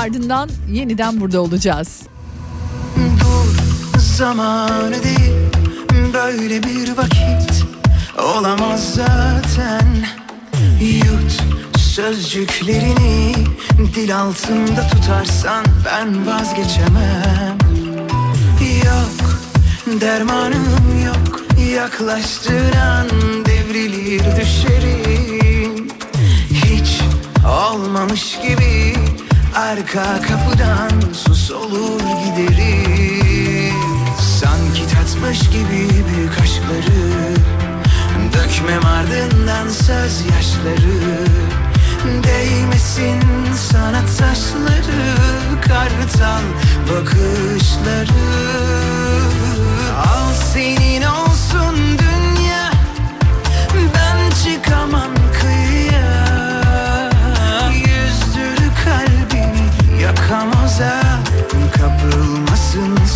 [0.00, 2.00] Ardından yeniden burada olacağız.
[2.96, 3.58] Dur
[3.98, 5.38] zamanı değil
[6.14, 7.64] böyle bir vakit
[8.18, 9.86] olamaz zaten
[10.80, 11.57] Yut
[11.98, 13.34] sözcüklerini
[13.94, 17.58] dil altında tutarsan ben vazgeçemem.
[18.84, 19.40] Yok
[20.00, 21.40] dermanım yok
[21.74, 23.08] yaklaştığın an
[23.44, 25.88] devrilir düşerim
[26.50, 27.00] Hiç
[27.46, 28.94] olmamış gibi
[29.56, 33.74] arka kapıdan sus olur giderim
[34.40, 37.34] Sanki tatmış gibi büyük aşkları
[38.32, 41.57] Dökmem ardından söz yaşları
[42.04, 43.20] Değmesin
[43.70, 45.18] sana taşları
[45.68, 46.42] Kartal
[46.90, 48.28] bakışları.
[49.98, 52.70] Al senin olsun dünya
[53.94, 57.10] Ben çıkamam kıyıya.
[57.72, 60.80] Yüzdür kalbimi yakamaz
[61.76, 63.07] Kapılmasın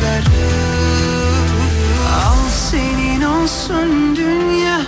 [0.00, 0.50] bakışları
[2.26, 4.80] Al senin olsun dünya.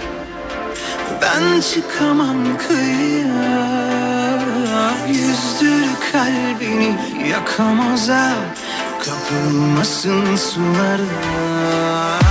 [1.23, 3.83] Ben çıkamam kıyıya.
[5.09, 6.97] Yüzdür kalbini
[7.29, 8.33] yakamoza
[9.05, 12.22] Kapılmasın sulara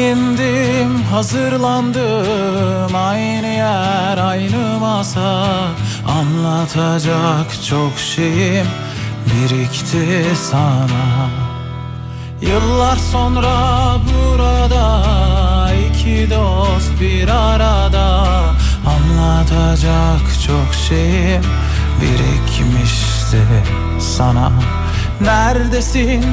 [0.00, 2.94] Giyindim, hazırlandım.
[2.94, 5.46] Aynı yer, aynı masa.
[6.08, 8.66] Anlatacak çok şeyim
[9.26, 11.28] birikti sana.
[12.40, 15.02] Yıllar sonra burada
[15.90, 18.26] iki dost bir arada.
[18.86, 21.42] Anlatacak çok şeyim
[22.00, 23.42] birikmişti
[24.00, 24.52] sana.
[25.20, 26.24] Neredesin,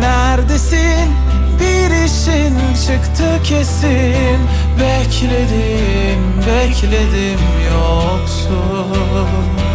[0.00, 1.27] neredesin
[1.60, 2.56] bir işin
[2.86, 4.38] çıktı kesin.
[4.80, 7.40] Bekledim, bekledim
[7.72, 9.67] yoksun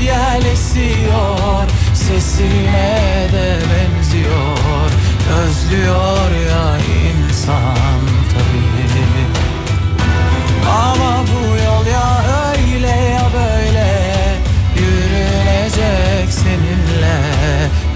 [0.00, 4.90] yel esiyor Sesime de benziyor.
[5.40, 6.76] Özlüyor ya
[7.10, 8.00] insan
[8.32, 8.70] tabii.
[10.70, 13.88] Ama bu yol ya öyle ya böyle.
[14.76, 17.18] Yürünecek seninle.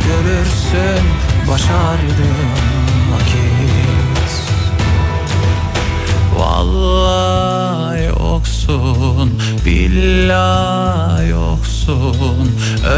[0.06, 1.04] Görürsün
[1.50, 2.52] başardığım
[3.12, 4.32] vakit.
[6.38, 11.73] Vallahi yoksun, billahi yoksun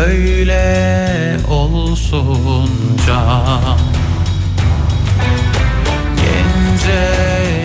[0.06, 2.70] Öyle olsun
[3.06, 3.78] can.
[6.16, 7.55] Genceciktin,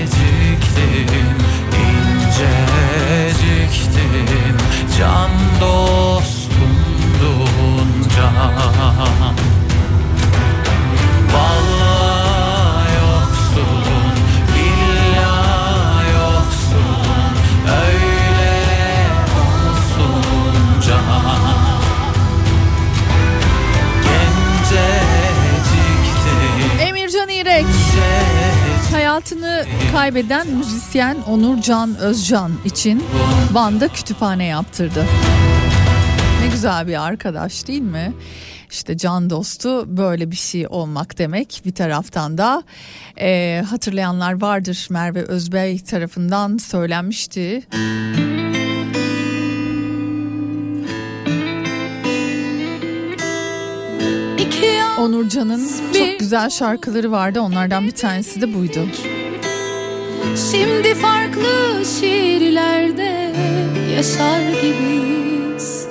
[30.21, 33.03] kaybeden müzisyen Onur Can Özcan için
[33.51, 35.05] Van'da kütüphane yaptırdı.
[36.41, 38.13] Ne güzel bir arkadaş değil mi?
[38.71, 41.61] İşte can dostu böyle bir şey olmak demek.
[41.65, 42.63] Bir taraftan da
[43.19, 47.61] e, hatırlayanlar vardır Merve Özbey tarafından söylenmişti.
[54.99, 57.41] Onurcan'ın çok güzel şarkıları vardı.
[57.41, 58.79] Onlardan bir tanesi de buydu.
[60.51, 63.31] Şimdi farklı şiirlerde
[63.95, 65.87] yaşar gibiyiz.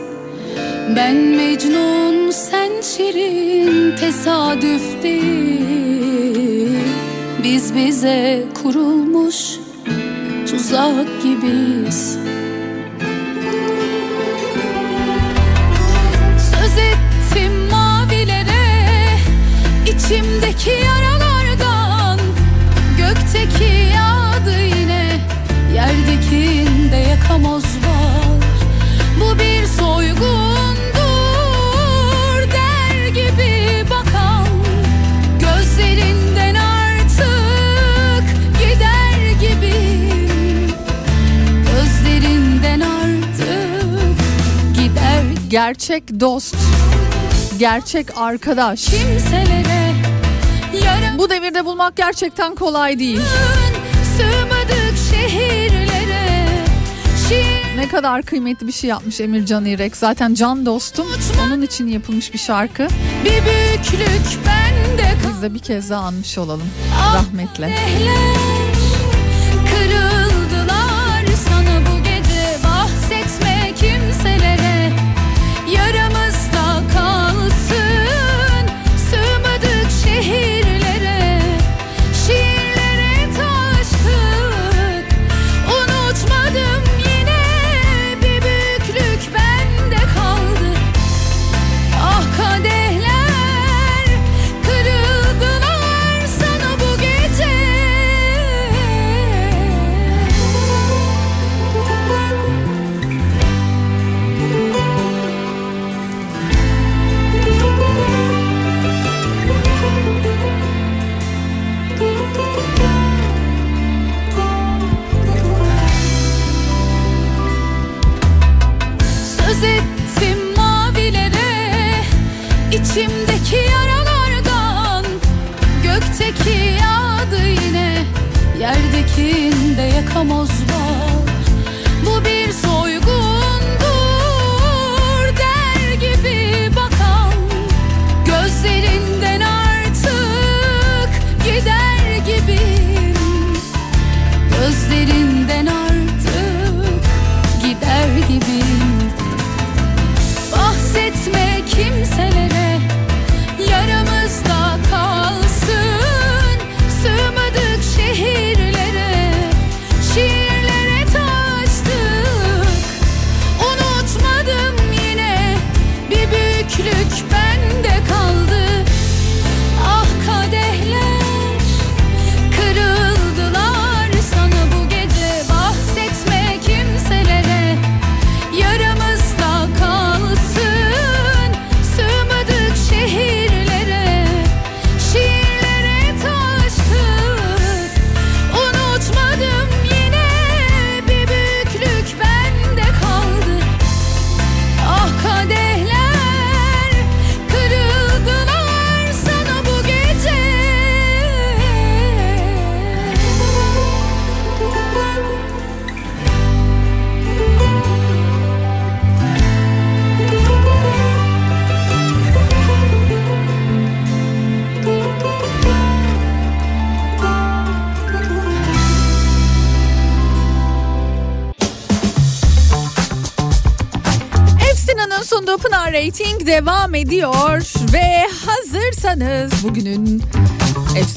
[0.97, 6.79] Ben Mecnun sen Şirin tesadüf değil
[7.43, 9.37] Biz bize kurulmuş
[10.51, 12.19] tuzak gibiyiz.
[16.39, 19.17] Söz ettim mavilere
[19.87, 21.00] içimdeki yaralardan
[27.31, 28.41] Yakamoz var
[29.21, 30.91] Bu bir soygundur
[32.53, 34.47] Der gibi bakan
[35.41, 38.25] Gözlerinden artık
[38.59, 40.73] Gider gibiyim
[41.65, 44.19] Gözlerinden artık
[44.75, 46.57] Gider Gerçek dost,
[47.59, 48.85] gerçek arkadaş.
[48.85, 49.95] kimselere
[51.19, 53.21] Bu devirde de bulmak gerçekten kolay değil.
[54.17, 54.60] Sığmadık
[57.81, 59.97] Ne kadar kıymetli bir şey yapmış Emir Can İrek.
[59.97, 61.07] Zaten can dostum.
[61.47, 62.89] Onun için yapılmış bir şarkı.
[63.25, 66.69] bir büyüklük bende Biz de bir kez daha anmış olalım.
[67.15, 67.75] Rahmetle.
[67.75, 68.41] Kahveler
[69.71, 70.10] Kırıldılar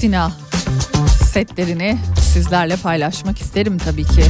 [0.04, 0.32] Efsina
[1.32, 1.98] setlerini
[2.34, 4.24] sizlerle paylaşmak isterim tabii ki.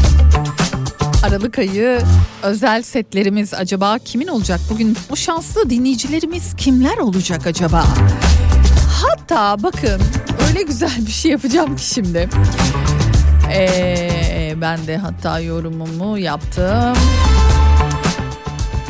[1.23, 1.99] Aralık ayı
[2.43, 4.59] özel setlerimiz acaba kimin olacak?
[4.69, 7.85] Bugün o şanslı dinleyicilerimiz kimler olacak acaba?
[9.01, 10.01] Hatta bakın
[10.49, 12.29] öyle güzel bir şey yapacağım ki şimdi.
[13.53, 16.97] Ee, ben de hatta yorumumu yaptım.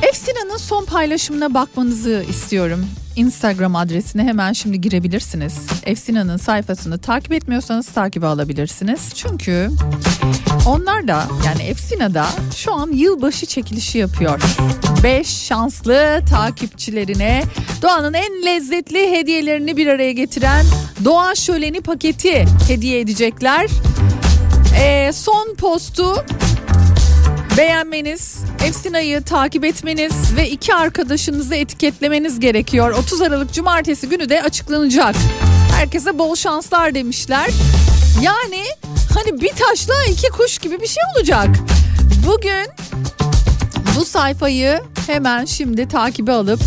[0.02, 2.86] Efsina'nın son paylaşımına bakmanızı istiyorum.
[3.16, 5.73] Instagram adresine hemen şimdi girebilirsiniz.
[5.86, 9.14] Efsina'nın sayfasını takip etmiyorsanız takibe alabilirsiniz.
[9.16, 9.70] Çünkü
[10.68, 12.26] onlar da yani Efsina'da
[12.56, 14.42] şu an yılbaşı çekilişi yapıyor.
[15.04, 17.44] 5 şanslı takipçilerine
[17.82, 20.66] doğanın en lezzetli hediyelerini bir araya getiren
[21.06, 23.70] Doğa Şöleni paketi hediye edecekler.
[24.80, 26.26] Ee, son postu
[27.58, 32.92] beğenmeniz, Efsina'yı takip etmeniz ve iki arkadaşınızı etiketlemeniz gerekiyor.
[32.92, 35.16] 30 Aralık Cumartesi günü de açıklanacak.
[35.74, 37.50] Herkese bol şanslar demişler.
[38.22, 38.64] Yani
[39.14, 41.50] hani bir taşla iki kuş gibi bir şey olacak.
[42.28, 42.68] Bugün
[43.98, 46.60] bu sayfayı hemen şimdi takibe alıp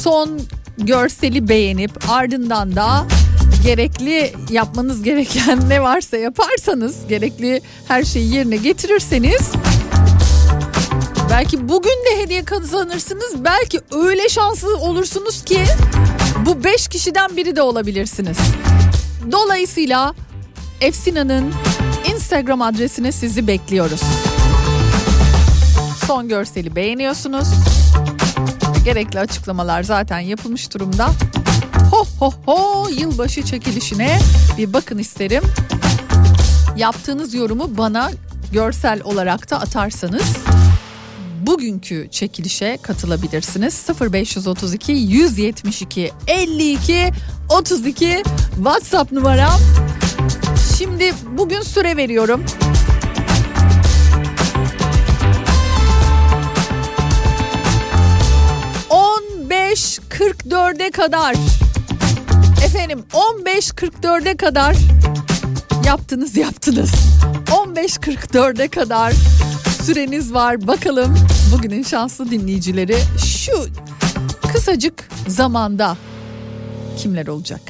[0.00, 0.40] son
[0.78, 3.04] görseli beğenip ardından da
[3.64, 9.52] gerekli yapmanız gereken ne varsa yaparsanız gerekli her şeyi yerine getirirseniz
[11.30, 15.64] belki bugün de hediye kazanırsınız belki öyle şanslı olursunuz ki
[16.46, 18.38] bu 5 kişiden biri de olabilirsiniz.
[19.32, 20.14] Dolayısıyla
[20.80, 21.52] Efsina'nın
[22.14, 24.00] Instagram adresine sizi bekliyoruz.
[26.06, 27.48] Son görseli beğeniyorsunuz.
[28.84, 31.10] Gerekli açıklamalar zaten yapılmış durumda.
[31.90, 34.18] Ho ho ho yılbaşı çekilişine
[34.58, 35.42] bir bakın isterim.
[36.76, 38.10] Yaptığınız yorumu bana
[38.52, 40.36] görsel olarak da atarsanız
[41.46, 43.86] bugünkü çekilişe katılabilirsiniz.
[44.00, 47.12] 0532 172 52
[47.48, 48.22] 32
[48.56, 49.60] WhatsApp numaram.
[50.78, 52.44] Şimdi bugün süre veriyorum.
[58.90, 61.36] ...15.44'e kadar...
[62.64, 64.76] ...efendim 15.44'e kadar...
[65.86, 66.90] ...yaptınız yaptınız...
[67.46, 69.12] ...15.44'e kadar...
[69.82, 71.14] ...süreniz var bakalım...
[71.52, 72.96] ...bugünün şanslı dinleyicileri...
[73.26, 73.52] ...şu
[74.52, 75.96] kısacık zamanda...
[76.98, 77.60] ...kimler olacak?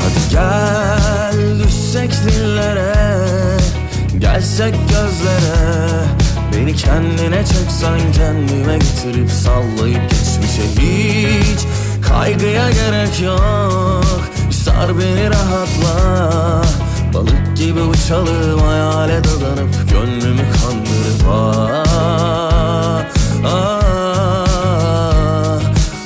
[0.00, 2.94] Hadi gel düşsek dillere
[4.18, 5.88] Gelsek gözlere
[6.56, 11.60] Beni kendine çeksen kendime getirip sallayıp geçmişe hiç
[12.08, 14.20] Kaygıya gerek yok.
[14.50, 16.62] Sar beni rahatla.
[17.14, 21.84] Balık gibi uçalım hayale dadanıp Gönlümü kandırıp ah,
[23.46, 23.78] ah.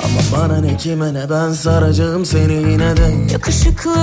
[0.05, 3.33] Ama bana ne kime ne ben saracağım seni yine de.
[3.33, 3.97] Yakışıklı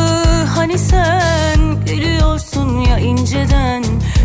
[0.56, 3.84] hani sen gülüyorsun ya inceden.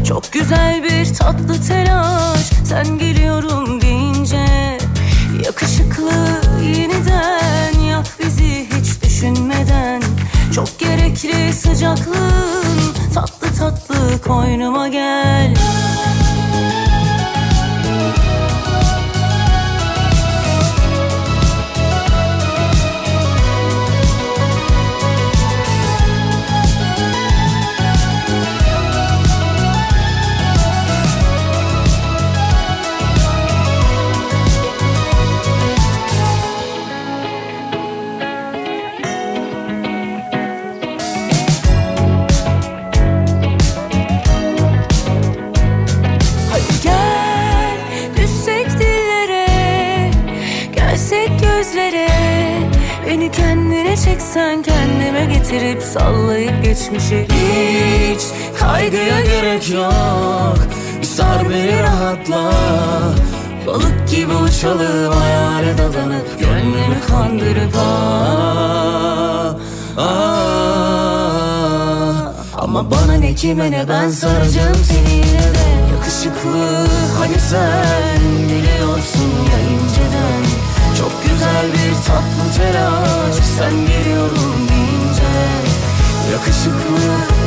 [0.09, 4.47] Çok güzel bir tatlı telaş sen geliyorum deyince.
[5.45, 6.13] Yakışıklı
[6.63, 7.44] yeniden
[8.05, 10.03] yak bizi hiç düşünmeden
[10.55, 15.55] Çok gerekli sıcaklığın tatlı tatlı koynuma gel
[56.95, 58.21] geçmişe Hiç
[58.61, 60.59] kaygıya gerek yok.
[61.03, 62.53] Sar beni rahatla.
[63.67, 69.55] Balık gibi uçalım hayale dadanıp Gönlümü kandırıp ah,
[69.99, 70.55] ah.
[72.59, 75.65] Ama bana ne kime ne ben saracağım seni yine de.
[75.95, 76.87] Yakışıklı
[77.19, 80.45] hani sen biliyorsun ya inceden.
[80.99, 85.35] Çok güzel bir tatlı telaş sen geliyorum deyince
[86.33, 87.05] Yakışıklı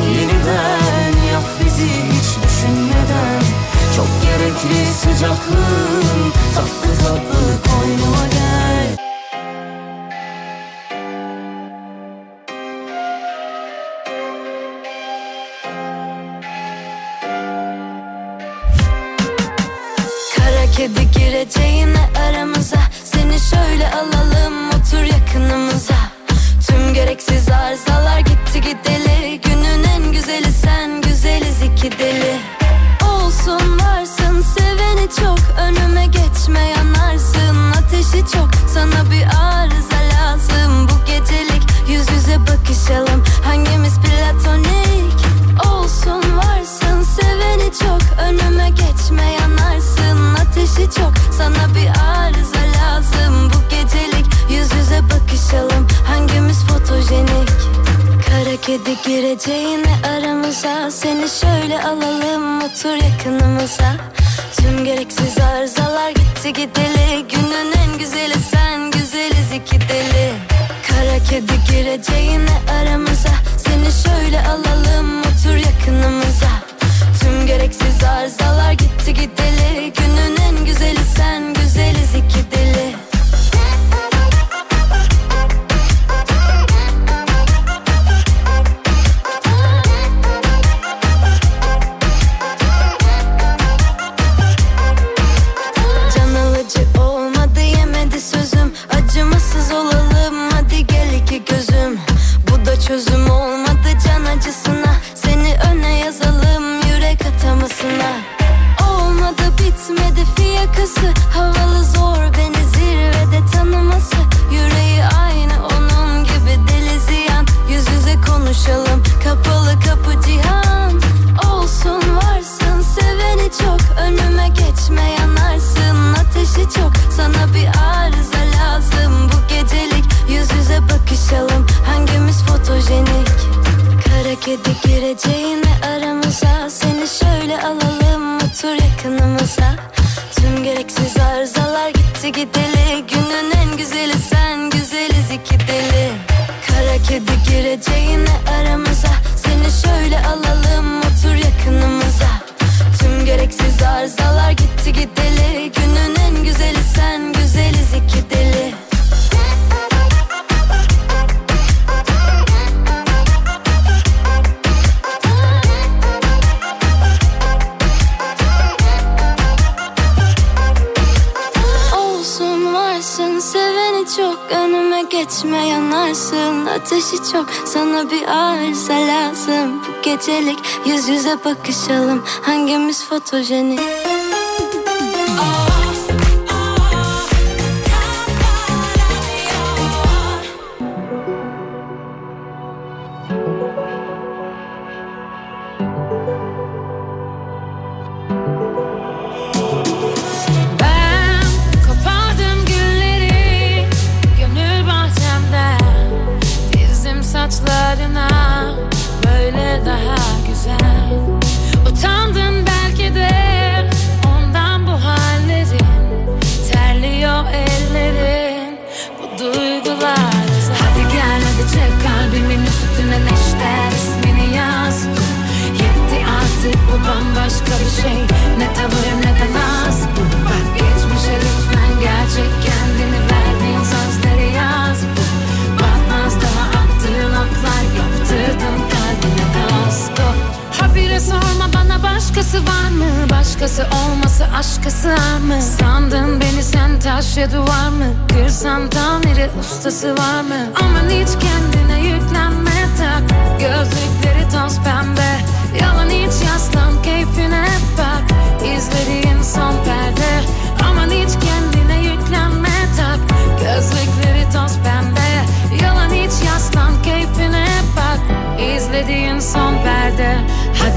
[0.09, 3.41] yeniden yak bizi hiç düşünmeden.
[3.95, 7.66] Çok gerekli sıcaklığın tatlı tatlı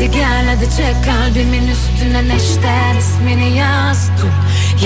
[0.01, 2.95] Hadi gel hadi çek kalbimin üstüne neşter.
[2.99, 4.35] İsmini yaz dur.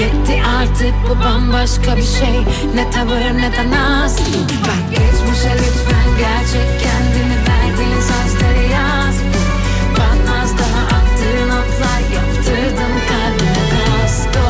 [0.00, 2.36] Yetti artık bu bambaşka bir şey.
[2.74, 4.18] Ne tavır ne de naz
[4.66, 9.16] Bak geçmişe lütfen gerçek kendini verdiğin sözleri yaz.
[9.32, 9.48] Dur
[9.92, 14.44] Batmaz daha attığın atlar yaptırdım kalbine kasko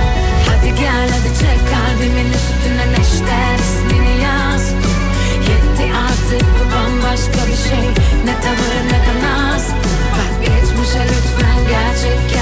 [0.48, 3.56] Hadi gel hadi çek kalbimin üstüne neşter.
[3.66, 5.00] İsmini yaz dur.
[5.48, 7.88] Yetti artık bu bambaşka bir şey.
[8.24, 9.43] Ne tavır ne de naz
[11.64, 12.34] lütfen gerçek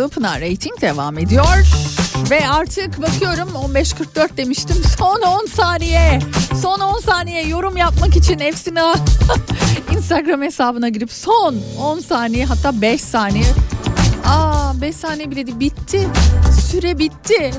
[0.00, 1.66] sunduğu Pınar Rating devam ediyor.
[2.30, 4.76] Ve artık bakıyorum 15.44 demiştim.
[4.98, 6.18] Son 10 saniye.
[6.62, 8.94] Son 10 saniye yorum yapmak için Efsina
[9.92, 13.44] Instagram hesabına girip son 10 saniye hatta 5 saniye.
[14.26, 16.08] Aa 5 saniye bile değil bitti.
[16.70, 17.50] Süre bitti.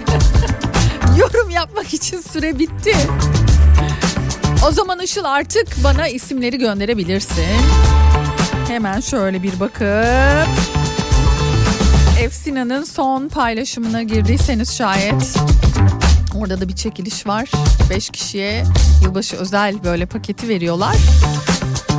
[1.18, 2.96] yorum yapmak için süre bitti.
[4.68, 7.46] O zaman Işıl artık bana isimleri gönderebilirsin.
[8.68, 10.81] Hemen şöyle bir bakıp
[12.22, 15.36] Efsina'nın son paylaşımına girdiyseniz şayet
[16.36, 17.52] orada da bir çekiliş var.
[17.90, 18.64] 5 kişiye
[19.04, 20.96] yılbaşı özel böyle paketi veriyorlar.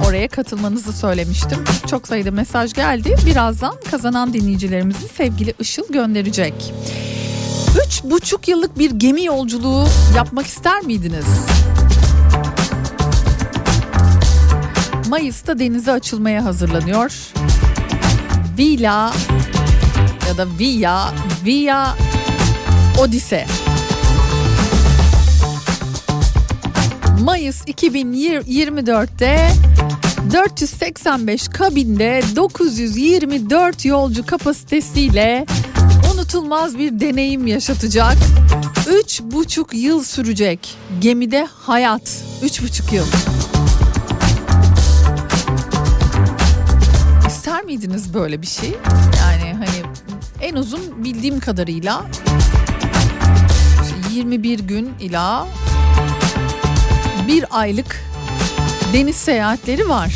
[0.08, 1.58] Oraya katılmanızı söylemiştim.
[1.90, 3.16] Çok sayıda mesaj geldi.
[3.26, 6.74] Birazdan kazanan dinleyicilerimizi sevgili Işıl gönderecek.
[7.86, 9.86] Üç buçuk yıllık bir gemi yolculuğu
[10.16, 11.26] yapmak ister miydiniz?
[15.08, 17.32] Mayıs'ta denize açılmaya hazırlanıyor.
[18.58, 19.12] Villa
[20.32, 21.12] ya da Via,
[21.44, 21.96] Via
[22.98, 23.46] Odise.
[27.20, 29.50] Mayıs 2024'te
[30.32, 35.46] 485 kabinde 924 yolcu kapasitesiyle
[36.14, 38.16] unutulmaz bir deneyim yaşatacak.
[38.86, 42.22] 3,5 yıl sürecek gemide hayat.
[42.42, 43.06] 3,5 yıl.
[47.28, 48.72] İster miydiniz böyle bir şey?
[49.20, 49.41] Yani
[50.42, 52.02] en uzun bildiğim kadarıyla
[53.82, 55.46] işte 21 gün ila
[57.28, 58.04] bir aylık
[58.92, 60.14] deniz seyahatleri var.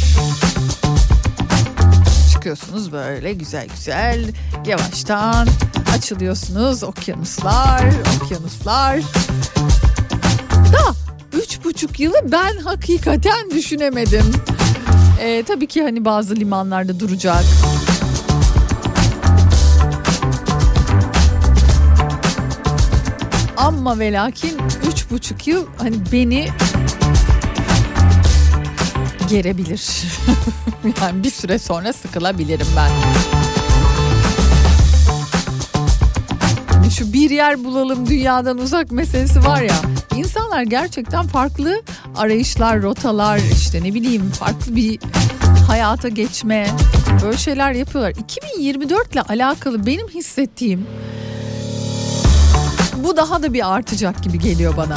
[2.32, 4.32] Çıkıyorsunuz böyle güzel güzel
[4.66, 5.48] yavaştan
[5.97, 7.85] açılıyorsunuz okyanuslar
[8.23, 9.01] okyanuslar.
[10.73, 10.94] Da
[11.32, 14.32] üç buçuk yılı ben hakikaten düşünemedim.
[15.20, 17.44] Ee, tabii ki hani bazı limanlarda duracak.
[23.57, 24.59] Ama ve lakin
[24.91, 26.49] üç buçuk yıl hani beni
[29.28, 30.03] gerebilir.
[31.03, 32.91] yani bir süre sonra sıkılabilirim ben.
[36.73, 39.77] Hani şu bir yer bulalım dünyadan uzak meselesi var ya.
[40.16, 41.83] İnsanlar gerçekten farklı
[42.16, 44.99] arayışlar, rotalar işte ne bileyim farklı bir
[45.69, 46.66] hayata geçme
[47.23, 48.11] böyle şeyler yapıyorlar.
[48.11, 50.87] 2024 ile alakalı benim hissettiğim
[53.07, 54.95] bu daha da bir artacak gibi geliyor bana.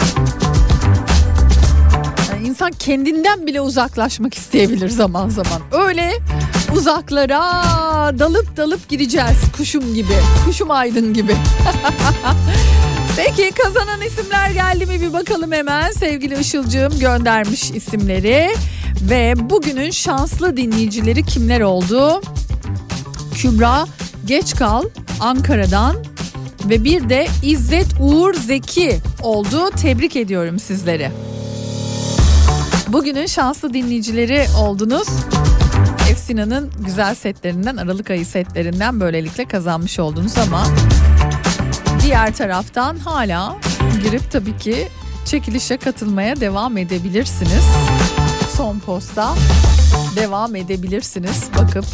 [2.32, 5.62] Yani insan kendinden bile uzaklaşmak isteyebilir zaman zaman.
[5.72, 6.14] Öyle
[6.76, 7.42] uzaklara
[8.20, 10.14] dalıp dalıp gideceğiz kuşum gibi.
[10.46, 11.36] Kuşum aydın gibi.
[13.18, 15.92] Peki kazanan isimler geldi mi bir bakalım hemen.
[15.92, 18.50] Sevgili Işılcığım göndermiş isimleri.
[19.02, 22.22] Ve bugünün şanslı dinleyicileri kimler oldu?
[23.36, 23.86] Kübra
[24.26, 24.84] Geçkal
[25.20, 25.96] Ankara'dan
[26.66, 29.70] ve bir de İzzet Uğur Zeki oldu.
[29.70, 31.12] Tebrik ediyorum sizleri.
[32.88, 35.08] Bugünün şanslı dinleyicileri oldunuz.
[36.12, 40.68] Efsina'nın güzel setlerinden, Aralık ayı setlerinden böylelikle kazanmış oldunuz ama
[42.04, 43.58] diğer taraftan hala
[44.04, 44.88] girip tabii ki
[45.26, 47.64] çekilişe katılmaya devam edebilirsiniz.
[48.58, 49.36] Son posta
[50.16, 51.44] devam edebilirsiniz.
[51.58, 51.86] Bakıp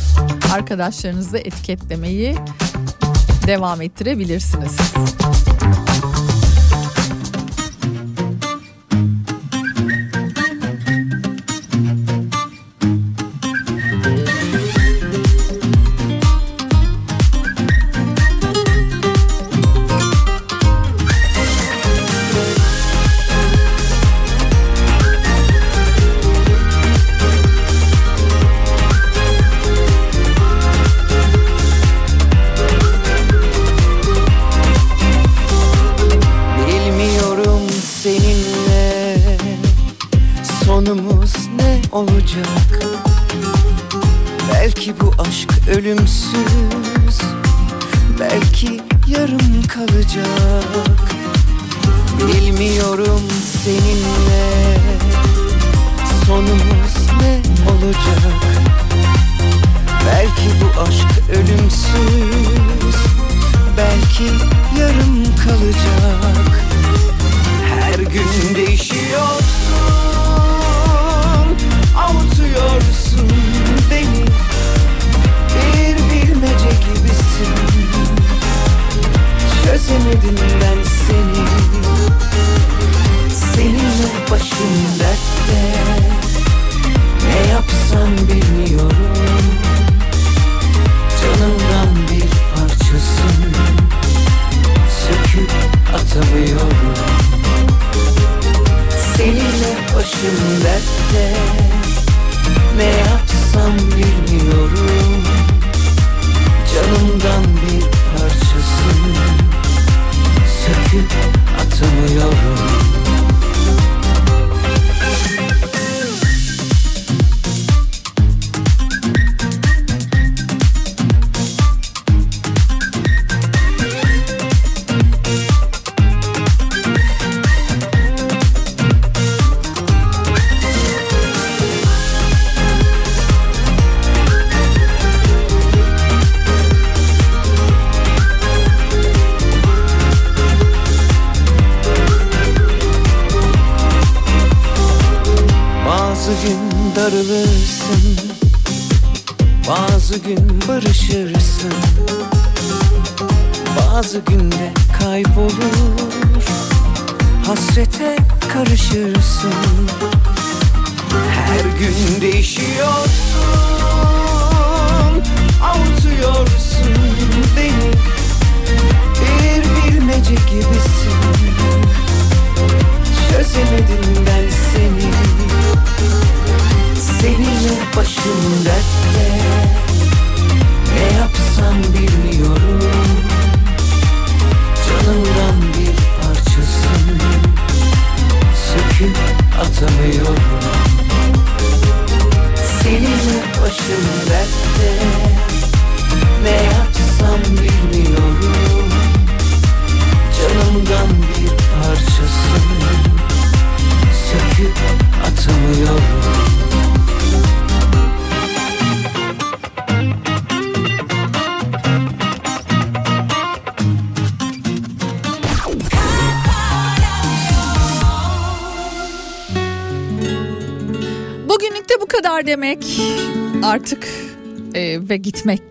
[0.54, 2.36] arkadaşlarınızı etiketlemeyi
[3.48, 4.78] devam ettirebilirsiniz.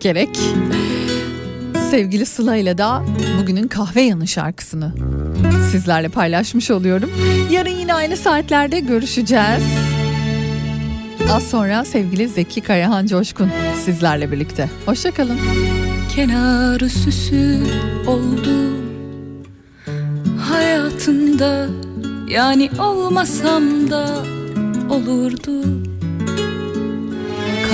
[0.05, 0.39] Gerek.
[1.89, 3.03] Sevgili Sıla ile da
[3.41, 4.93] bugünün kahve yanı şarkısını
[5.71, 7.11] sizlerle paylaşmış oluyorum.
[7.51, 9.63] Yarın yine aynı saatlerde görüşeceğiz.
[11.31, 13.51] Az sonra sevgili Zeki Karahan Coşkun
[13.85, 14.69] sizlerle birlikte.
[14.85, 15.39] Hoşçakalın.
[16.15, 17.59] Kenarı süsü
[18.07, 18.73] oldu
[20.51, 21.67] hayatında
[22.29, 24.23] yani olmasam da
[24.89, 25.84] olurdu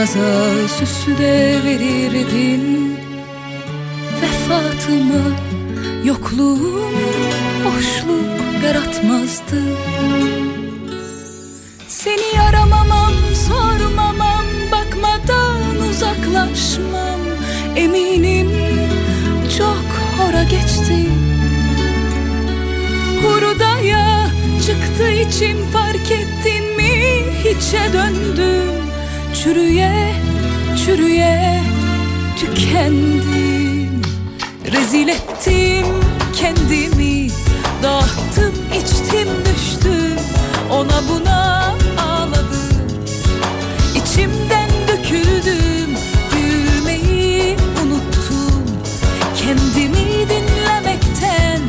[0.01, 2.95] Kaza süsü de verirdin.
[4.21, 5.35] Vefatımı
[6.05, 6.93] yokluğum
[7.65, 9.61] boşluk yaratmazdı.
[11.87, 13.13] Seni aramamam
[13.47, 17.19] sormamam bakmadan uzaklaşmam.
[17.75, 18.51] Eminim
[19.57, 19.85] çok
[20.17, 21.09] hora geçti.
[23.23, 24.29] Hurdaya
[24.65, 27.23] çıktı içim fark ettin mi?
[27.43, 28.90] Hiçe döndüm
[29.33, 30.13] Çürüye
[30.85, 31.61] çürüye
[32.39, 34.01] tükendim.
[34.71, 35.85] Rezil ettim
[36.35, 37.31] kendimi
[37.83, 40.17] Dağıttım içtim düştüm.
[40.71, 41.75] Ona buna
[42.07, 42.71] ağladım.
[43.95, 45.97] İçimden döküldüm
[46.31, 48.63] Gülmeyi unuttum.
[49.35, 51.61] Kendimi dinlemekten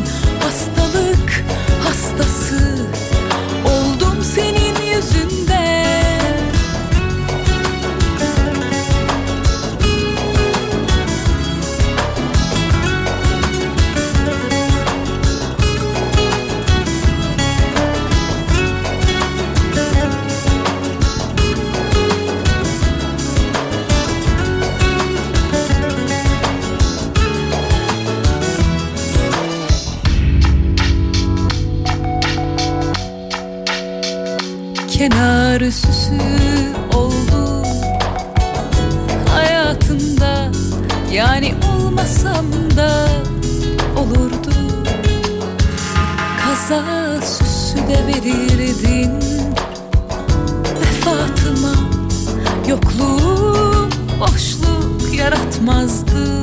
[35.62, 36.18] kenarı süsü
[36.94, 37.62] oldu
[39.34, 40.50] hayatında
[41.12, 43.08] yani olmasam da
[43.96, 44.54] olurdu.
[46.44, 46.82] Kaza
[47.20, 49.12] süsü de verirdin.
[50.80, 51.74] Vefatıma
[52.68, 53.90] yokluğum
[54.20, 56.42] boşluk yaratmazdı.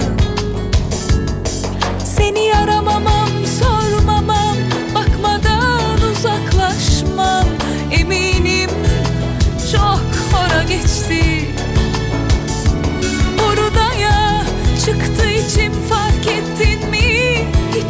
[2.17, 3.28] Seni aramamam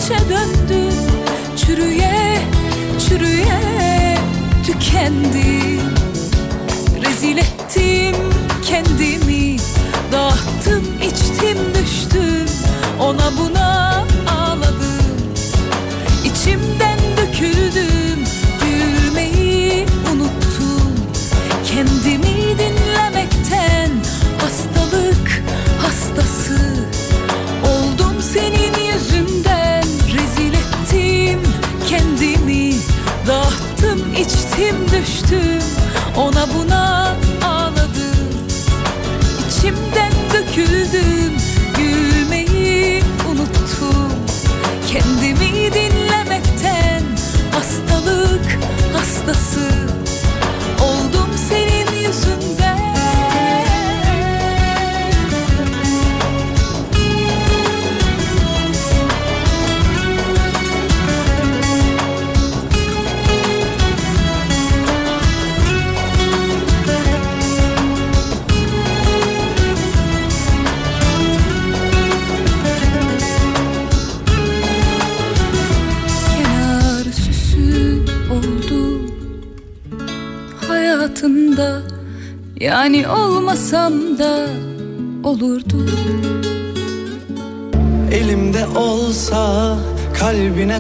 [0.10, 0.94] hiçe döndü.
[1.58, 2.38] Çürüye
[3.08, 4.18] çürüye
[4.66, 5.80] tükendi.
[7.02, 8.29] Rezil ettim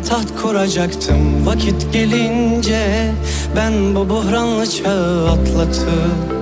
[0.03, 1.45] taht kuracaktım.
[1.45, 3.11] Vakit gelince
[3.55, 6.39] ben bu buhranlı çağı atlatıp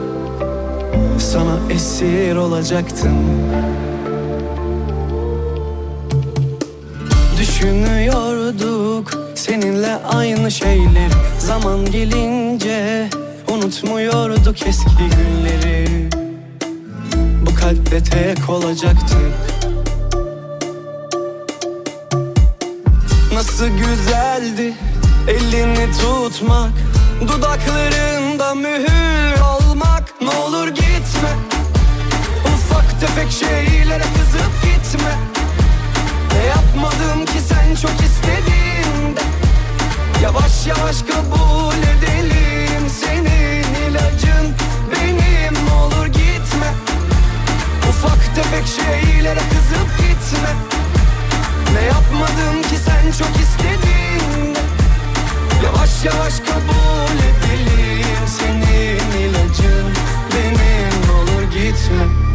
[1.19, 3.17] Sana esir olacaktım.
[7.39, 11.11] Düşünüyorduk seninle aynı şeyler.
[11.39, 13.09] Zaman gelince
[13.53, 16.09] unutmuyorduk eski günleri.
[17.45, 19.46] Bu kalpte tek olacaktık
[24.07, 24.73] güzeldi.
[25.27, 26.71] Elini tutmak
[27.21, 31.31] Dudaklarında mühür olmak Ne olur gitme
[32.45, 35.11] Ufak tefek şeylere kızıp gitme.
[36.33, 39.21] Ne yapmadım ki sen çok istediğinde?
[40.23, 44.55] Yavaş yavaş kabul edelim Senin ilacın
[44.91, 45.53] benim.
[45.65, 46.73] Ne olur gitme
[47.89, 50.76] Ufak tefek şeylere kızıp gitme.
[51.77, 54.55] Ne yapmadım ki sen çok istedin.
[55.63, 59.93] Yavaş yavaş kabul edelim Senin ilacın.
[60.33, 62.26] Benim olur gitme